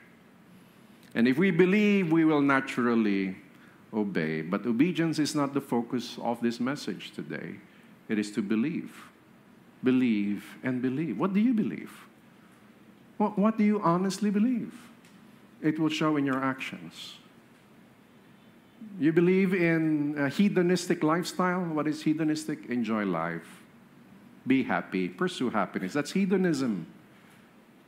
And 1.15 1.27
if 1.27 1.37
we 1.37 1.51
believe, 1.51 2.13
we 2.13 2.25
will 2.25 2.41
naturally 2.41 3.37
obey. 3.93 4.43
But 4.43 4.67
obedience 4.67 5.19
is 5.19 5.35
not 5.35 5.55
the 5.55 5.61
focus 5.61 6.19
of 6.23 6.41
this 6.41 6.61
message 6.61 7.13
today. 7.13 7.57
It 8.09 8.19
is 8.19 8.31
to 8.33 8.43
believe. 8.43 9.05
Believe 9.83 10.57
and 10.63 10.83
believe. 10.83 11.19
What 11.19 11.35
do 11.35 11.41
you 11.41 11.55
believe? 11.55 11.93
What, 13.17 13.39
what 13.39 13.59
do 13.59 13.65
you 13.65 13.81
honestly 13.81 14.31
believe? 14.31 14.75
It 15.63 15.79
will 15.79 15.89
show 15.89 16.17
in 16.17 16.27
your 16.27 16.43
actions. 16.43 17.15
You 19.01 19.13
believe 19.13 19.55
in 19.55 20.15
a 20.17 20.29
hedonistic 20.29 21.03
lifestyle? 21.03 21.61
What 21.61 21.89
is 21.89 22.03
hedonistic? 22.03 22.67
Enjoy 22.69 23.05
life. 23.05 23.63
Be 24.47 24.63
happy. 24.63 25.09
Pursue 25.09 25.51
happiness. 25.51 25.93
That's 25.93 26.13
hedonism. 26.13 26.87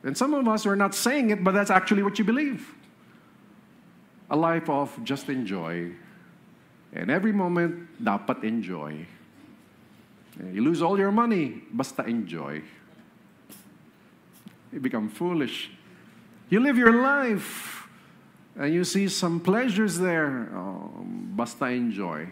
And 0.02 0.16
some 0.16 0.34
of 0.34 0.48
us 0.48 0.66
are 0.66 0.76
not 0.76 0.94
saying 0.94 1.30
it, 1.30 1.44
but 1.44 1.52
that's 1.52 1.70
actually 1.70 2.02
what 2.02 2.18
you 2.18 2.24
believe 2.24 2.74
a 4.30 4.36
life 4.36 4.70
of 4.70 4.94
just 5.02 5.28
enjoy. 5.28 5.90
And 6.92 7.10
every 7.10 7.32
moment, 7.32 8.02
dapat 8.02 8.42
enjoy. 8.42 9.06
You 10.38 10.62
lose 10.62 10.80
all 10.80 10.98
your 10.98 11.12
money, 11.12 11.62
basta 11.70 12.06
enjoy. 12.06 12.62
You 14.72 14.80
become 14.80 15.10
foolish. 15.10 15.70
You 16.48 16.60
live 16.60 16.78
your 16.78 17.02
life, 17.02 17.86
and 18.56 18.72
you 18.72 18.82
see 18.82 19.08
some 19.08 19.38
pleasures 19.38 19.98
there, 19.98 20.50
oh, 20.54 20.90
basta 21.34 21.66
enjoy. 21.66 22.30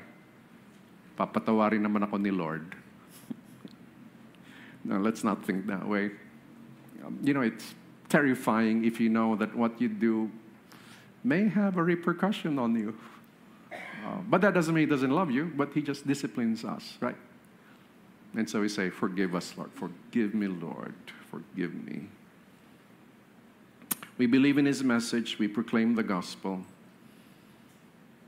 Papatawarin 1.18 1.82
naman 1.82 2.06
ako 2.06 2.18
ni 2.18 2.30
Lord. 2.30 2.74
no, 4.86 4.98
let's 4.98 5.22
not 5.22 5.44
think 5.44 5.66
that 5.66 5.86
way. 5.86 6.10
Um, 7.04 7.18
you 7.22 7.34
know, 7.34 7.42
it's 7.42 7.74
terrifying 8.08 8.84
if 8.84 8.98
you 8.98 9.08
know 9.10 9.34
that 9.36 9.54
what 9.54 9.78
you 9.80 9.86
do 9.86 10.30
may 11.24 11.48
have 11.48 11.76
a 11.76 11.82
repercussion 11.82 12.58
on 12.58 12.74
you. 12.74 12.96
Uh, 13.72 14.16
but 14.28 14.40
that 14.40 14.54
doesn't 14.54 14.74
mean 14.74 14.86
he 14.86 14.90
doesn't 14.90 15.10
love 15.10 15.30
you, 15.30 15.52
but 15.56 15.70
he 15.74 15.82
just 15.82 16.06
disciplines 16.06 16.64
us, 16.64 16.96
right? 17.00 17.16
And 18.34 18.48
so 18.48 18.60
we 18.60 18.68
say, 18.68 18.90
Forgive 18.90 19.34
us, 19.34 19.54
Lord. 19.56 19.70
Forgive 19.74 20.34
me, 20.34 20.46
Lord. 20.46 20.94
Forgive 21.30 21.74
me. 21.74 22.06
We 24.16 24.26
believe 24.26 24.58
in 24.58 24.66
his 24.66 24.82
message, 24.82 25.38
we 25.38 25.46
proclaim 25.46 25.94
the 25.94 26.02
gospel. 26.02 26.64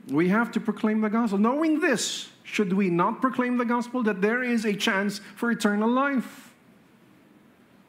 We 0.07 0.29
have 0.29 0.51
to 0.53 0.59
proclaim 0.59 1.01
the 1.01 1.09
gospel. 1.09 1.37
Knowing 1.37 1.79
this, 1.79 2.29
should 2.43 2.73
we 2.73 2.89
not 2.89 3.21
proclaim 3.21 3.57
the 3.57 3.65
gospel 3.65 4.01
that 4.03 4.21
there 4.21 4.43
is 4.43 4.65
a 4.65 4.73
chance 4.73 5.19
for 5.35 5.51
eternal 5.51 5.89
life? 5.89 6.53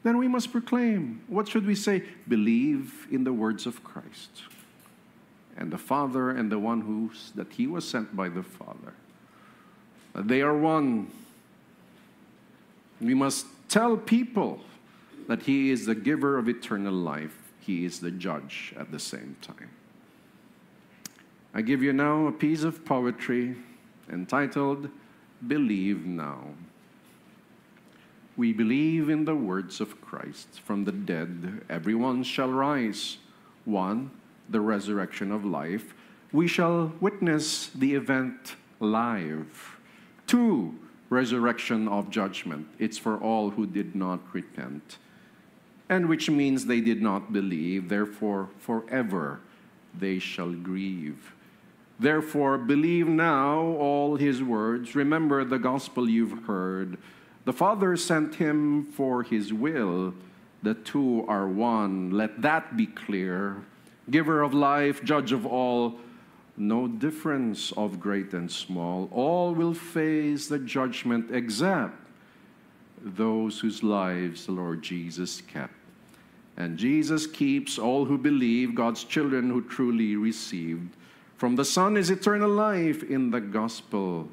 Then 0.03 0.17
we 0.17 0.27
must 0.27 0.51
proclaim. 0.51 1.21
What 1.27 1.47
should 1.47 1.65
we 1.65 1.75
say? 1.75 2.03
Believe 2.27 3.07
in 3.09 3.23
the 3.23 3.33
words 3.33 3.65
of 3.65 3.83
Christ 3.83 4.43
and 5.57 5.71
the 5.71 5.77
Father 5.77 6.29
and 6.31 6.51
the 6.51 6.59
one 6.59 6.81
who's 6.81 7.31
that 7.35 7.53
he 7.53 7.67
was 7.67 7.87
sent 7.87 8.15
by 8.15 8.29
the 8.29 8.43
Father. 8.43 8.93
They 10.15 10.41
are 10.41 10.55
one. 10.55 11.11
We 13.01 13.13
must 13.13 13.47
tell 13.67 13.97
people 13.97 14.61
that 15.27 15.43
he 15.43 15.71
is 15.71 15.85
the 15.85 15.95
giver 15.95 16.37
of 16.37 16.47
eternal 16.47 16.93
life. 16.93 17.51
He 17.59 17.85
is 17.85 17.99
the 17.99 18.11
judge 18.11 18.73
at 18.77 18.91
the 18.91 18.99
same 18.99 19.37
time. 19.41 19.69
I 21.53 21.61
give 21.61 21.81
you 21.83 21.93
now 21.93 22.27
a 22.27 22.31
piece 22.31 22.63
of 22.63 22.83
poetry 22.83 23.55
entitled 24.11 24.89
Believe 25.47 26.05
Now. 26.05 26.49
We 28.35 28.51
believe 28.51 29.09
in 29.09 29.25
the 29.25 29.35
words 29.35 29.79
of 29.79 30.01
Christ. 30.01 30.59
From 30.59 30.85
the 30.85 30.91
dead, 30.91 31.61
everyone 31.69 32.23
shall 32.23 32.49
rise. 32.49 33.17
One, 33.65 34.11
the 34.49 34.61
resurrection 34.61 35.31
of 35.31 35.45
life, 35.45 35.93
we 36.31 36.47
shall 36.47 36.93
witness 36.99 37.67
the 37.67 37.93
event 37.93 38.55
live. 38.79 39.77
Two, 40.27 40.75
resurrection 41.09 41.87
of 41.87 42.09
judgment. 42.09 42.67
It's 42.79 42.97
for 42.97 43.17
all 43.17 43.51
who 43.51 43.65
did 43.67 43.95
not 43.95 44.19
repent, 44.33 44.97
and 45.87 46.09
which 46.09 46.29
means 46.29 46.65
they 46.65 46.81
did 46.81 47.01
not 47.01 47.31
believe, 47.31 47.89
therefore, 47.89 48.49
forever 48.57 49.39
they 49.97 50.17
shall 50.17 50.51
grieve. 50.51 51.33
Therefore, 51.99 52.57
believe 52.57 53.07
now 53.07 53.59
all 53.59 54.15
his 54.15 54.41
words. 54.41 54.95
Remember 54.95 55.45
the 55.45 55.59
gospel 55.59 56.09
you've 56.09 56.45
heard. 56.45 56.97
The 57.45 57.53
Father 57.53 57.95
sent 57.95 58.35
him 58.35 58.85
for 58.85 59.21
his 59.21 59.53
will. 59.53 60.15
The 60.63 60.73
two 60.73 61.25
are 61.27 61.47
one. 61.47 62.09
Let 62.09 62.41
that 62.41 62.75
be 62.75 62.87
clear 62.87 63.63
giver 64.09 64.41
of 64.41 64.53
life, 64.53 65.03
judge 65.03 65.31
of 65.31 65.45
all, 65.45 65.95
no 66.55 66.87
difference 66.87 67.71
of 67.73 67.99
great 67.99 68.33
and 68.33 68.51
small. 68.51 69.09
All 69.11 69.53
will 69.53 69.73
face 69.73 70.47
the 70.47 70.59
judgment 70.59 71.31
except 71.31 71.95
those 73.01 73.59
whose 73.59 73.83
lives 73.83 74.45
the 74.45 74.51
Lord 74.51 74.81
Jesus 74.81 75.41
kept. 75.41 75.73
And 76.55 76.77
Jesus 76.77 77.25
keeps 77.25 77.79
all 77.79 78.05
who 78.05 78.17
believe, 78.17 78.75
God's 78.75 79.03
children 79.03 79.49
who 79.49 79.61
truly 79.61 80.15
received. 80.15 80.95
From 81.37 81.55
the 81.55 81.65
Son 81.65 81.97
is 81.97 82.09
eternal 82.09 82.49
life. 82.49 83.03
In 83.03 83.31
the 83.31 83.41
gospel, 83.41 84.29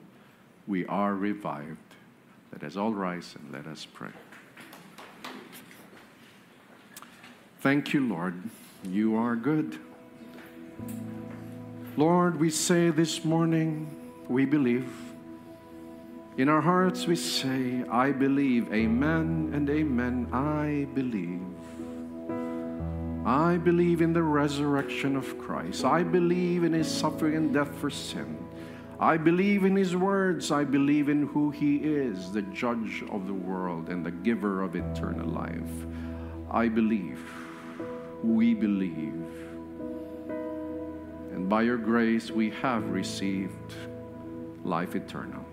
we 0.66 0.86
are 0.86 1.14
revived. 1.14 1.78
Let 2.52 2.62
us 2.64 2.76
all 2.76 2.92
rise 2.92 3.34
and 3.36 3.52
let 3.52 3.66
us 3.66 3.86
pray. 3.86 4.10
Thank 7.60 7.92
you, 7.92 8.06
Lord. 8.06 8.34
You 8.84 9.16
are 9.16 9.36
good. 9.36 9.78
Lord, 11.98 12.40
we 12.40 12.48
say 12.48 12.88
this 12.88 13.24
morning, 13.24 13.94
we 14.26 14.46
believe. 14.46 14.90
In 16.38 16.48
our 16.48 16.62
hearts, 16.62 17.06
we 17.06 17.16
say, 17.16 17.84
I 17.90 18.10
believe. 18.10 18.72
Amen 18.72 19.50
and 19.52 19.68
amen. 19.68 20.28
I 20.32 20.86
believe. 20.94 21.42
I 23.26 23.58
believe 23.58 24.00
in 24.00 24.14
the 24.14 24.22
resurrection 24.22 25.14
of 25.14 25.38
Christ. 25.38 25.84
I 25.84 26.02
believe 26.02 26.64
in 26.64 26.72
his 26.72 26.88
suffering 26.90 27.36
and 27.36 27.52
death 27.52 27.74
for 27.76 27.90
sin. 27.90 28.38
I 28.98 29.18
believe 29.18 29.64
in 29.64 29.76
his 29.76 29.94
words. 29.94 30.50
I 30.50 30.64
believe 30.64 31.10
in 31.10 31.26
who 31.26 31.50
he 31.50 31.76
is, 31.76 32.32
the 32.32 32.42
judge 32.42 33.04
of 33.10 33.26
the 33.26 33.34
world 33.34 33.90
and 33.90 34.06
the 34.06 34.10
giver 34.10 34.62
of 34.62 34.74
eternal 34.74 35.28
life. 35.28 35.86
I 36.50 36.68
believe 36.68 37.20
we 38.22 38.54
believe. 38.54 39.24
And 41.32 41.48
by 41.48 41.62
your 41.62 41.78
grace, 41.78 42.30
we 42.30 42.50
have 42.62 42.84
received 42.90 43.74
life 44.64 44.94
eternal. 44.94 45.44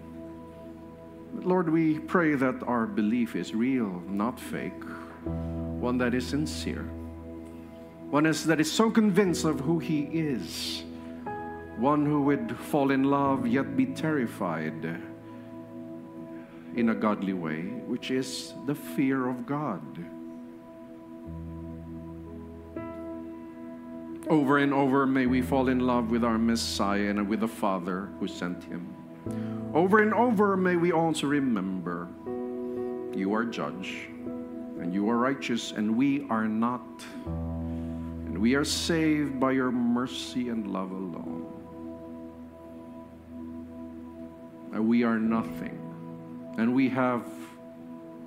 Lord, 1.34 1.70
we 1.70 2.00
pray 2.00 2.36
that 2.36 2.64
our 2.64 2.86
belief 2.86 3.36
is 3.36 3.54
real, 3.54 4.02
not 4.08 4.40
fake, 4.40 4.84
one 5.24 5.98
that 5.98 6.14
is 6.14 6.26
sincere, 6.28 6.90
one 8.10 8.26
is, 8.26 8.46
that 8.46 8.60
is 8.60 8.72
so 8.72 8.90
convinced 8.90 9.46
of 9.46 9.60
who 9.60 9.80
He 9.80 10.04
is, 10.04 10.84
one 11.78 12.06
who 12.06 12.22
would 12.24 12.58
fall 12.58 12.92
in 12.92 13.04
love 13.04 13.46
yet 13.46 13.78
be 13.78 13.86
terrified 13.86 15.00
in 16.76 16.90
a 16.90 16.96
godly 16.96 17.34
way, 17.34 17.62
which 17.88 18.12
is 18.12 18.54
the 18.66 18.76
fear 18.76 19.28
of 19.28 19.46
God. 19.46 19.84
Over 24.30 24.58
and 24.58 24.74
over, 24.74 25.08
may 25.08 25.26
we 25.26 25.42
fall 25.42 25.70
in 25.70 25.80
love 25.80 26.12
with 26.12 26.26
our 26.26 26.38
Messiah 26.38 27.10
and 27.10 27.30
with 27.30 27.40
the 27.40 27.48
Father 27.48 28.10
who 28.20 28.28
sent 28.28 28.62
him. 28.62 28.94
Over 29.74 30.02
and 30.02 30.14
over, 30.14 30.58
may 30.58 30.76
we 30.76 30.92
also 30.92 31.28
remember 31.28 32.10
you 33.16 33.34
are 33.34 33.46
judge 33.46 34.10
and 34.82 34.94
you 34.94 35.10
are 35.10 35.18
righteous 35.18 35.72
and 35.72 35.96
we 35.96 36.28
are 36.30 36.46
not. 36.46 37.06
And 37.26 38.38
we 38.38 38.56
are 38.56 38.66
saved 38.66 39.40
by 39.40 39.54
your 39.54 39.72
mercy 39.72 40.50
and 40.50 40.74
love 40.74 40.92
alone. 40.92 41.46
And 44.74 44.90
we 44.90 45.04
are 45.04 45.18
nothing. 45.18 45.80
And 46.58 46.76
we 46.76 46.90
have 46.90 47.26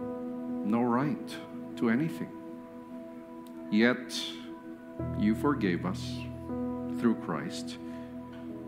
no 0.01 0.83
right 0.83 1.37
to 1.77 1.91
anything. 1.91 2.31
Yet, 3.71 3.99
you 5.19 5.35
forgave 5.35 5.87
us 5.87 6.01
through 6.99 7.17
Christ. 7.27 7.79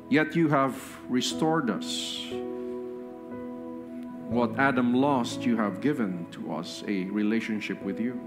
Yet 0.09 0.37
you 0.37 0.49
have 0.49 0.77
restored 1.09 1.71
us. 1.71 2.21
What 4.29 4.59
Adam 4.59 4.95
lost, 4.95 5.43
you 5.43 5.57
have 5.57 5.81
given 5.81 6.27
to 6.33 6.55
us 6.55 6.83
a 6.87 7.05
relationship 7.05 7.83
with 7.83 8.01
you. 8.01 8.21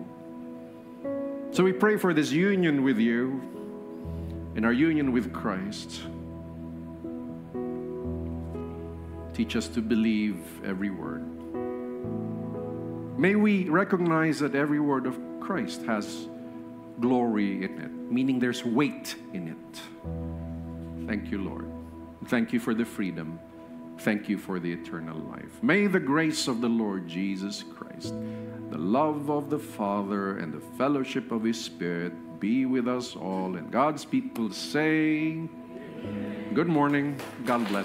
So 1.51 1.63
we 1.63 1.73
pray 1.73 1.97
for 1.97 2.13
this 2.13 2.31
union 2.31 2.83
with 2.83 2.97
you 2.97 3.41
and 4.55 4.65
our 4.65 4.73
union 4.73 5.11
with 5.11 5.33
Christ. 5.33 6.01
Teach 9.33 9.55
us 9.55 9.67
to 9.69 9.81
believe 9.81 10.37
every 10.63 10.89
word. 10.89 11.23
May 13.17 13.35
we 13.35 13.69
recognize 13.69 14.39
that 14.39 14.55
every 14.55 14.79
word 14.79 15.05
of 15.05 15.17
Christ 15.39 15.83
has 15.83 16.27
glory 16.99 17.63
in 17.63 17.81
it, 17.81 17.91
meaning 18.09 18.39
there's 18.39 18.63
weight 18.63 19.15
in 19.33 19.47
it. 19.47 21.07
Thank 21.07 21.31
you, 21.31 21.41
Lord. 21.41 21.69
Thank 22.27 22.53
you 22.53 22.59
for 22.59 22.73
the 22.73 22.85
freedom. 22.85 23.39
Thank 23.99 24.27
you 24.27 24.37
for 24.37 24.59
the 24.59 24.71
eternal 24.71 25.17
life. 25.17 25.61
May 25.63 25.87
the 25.87 25.99
grace 25.99 26.47
of 26.47 26.61
the 26.61 26.69
Lord 26.69 27.07
Jesus 27.07 27.63
Christ, 27.63 28.13
the 28.69 28.77
love 28.77 29.29
of 29.29 29.49
the 29.49 29.59
Father, 29.59 30.37
and 30.39 30.53
the 30.53 30.59
fellowship 30.77 31.31
of 31.31 31.43
His 31.43 31.59
Spirit 31.59 32.39
be 32.39 32.65
with 32.65 32.87
us 32.87 33.15
all. 33.15 33.55
And 33.55 33.71
God's 33.71 34.03
people 34.03 34.51
say, 34.51 35.47
Good 36.53 36.67
morning. 36.67 37.19
God 37.45 37.67
bless. 37.67 37.83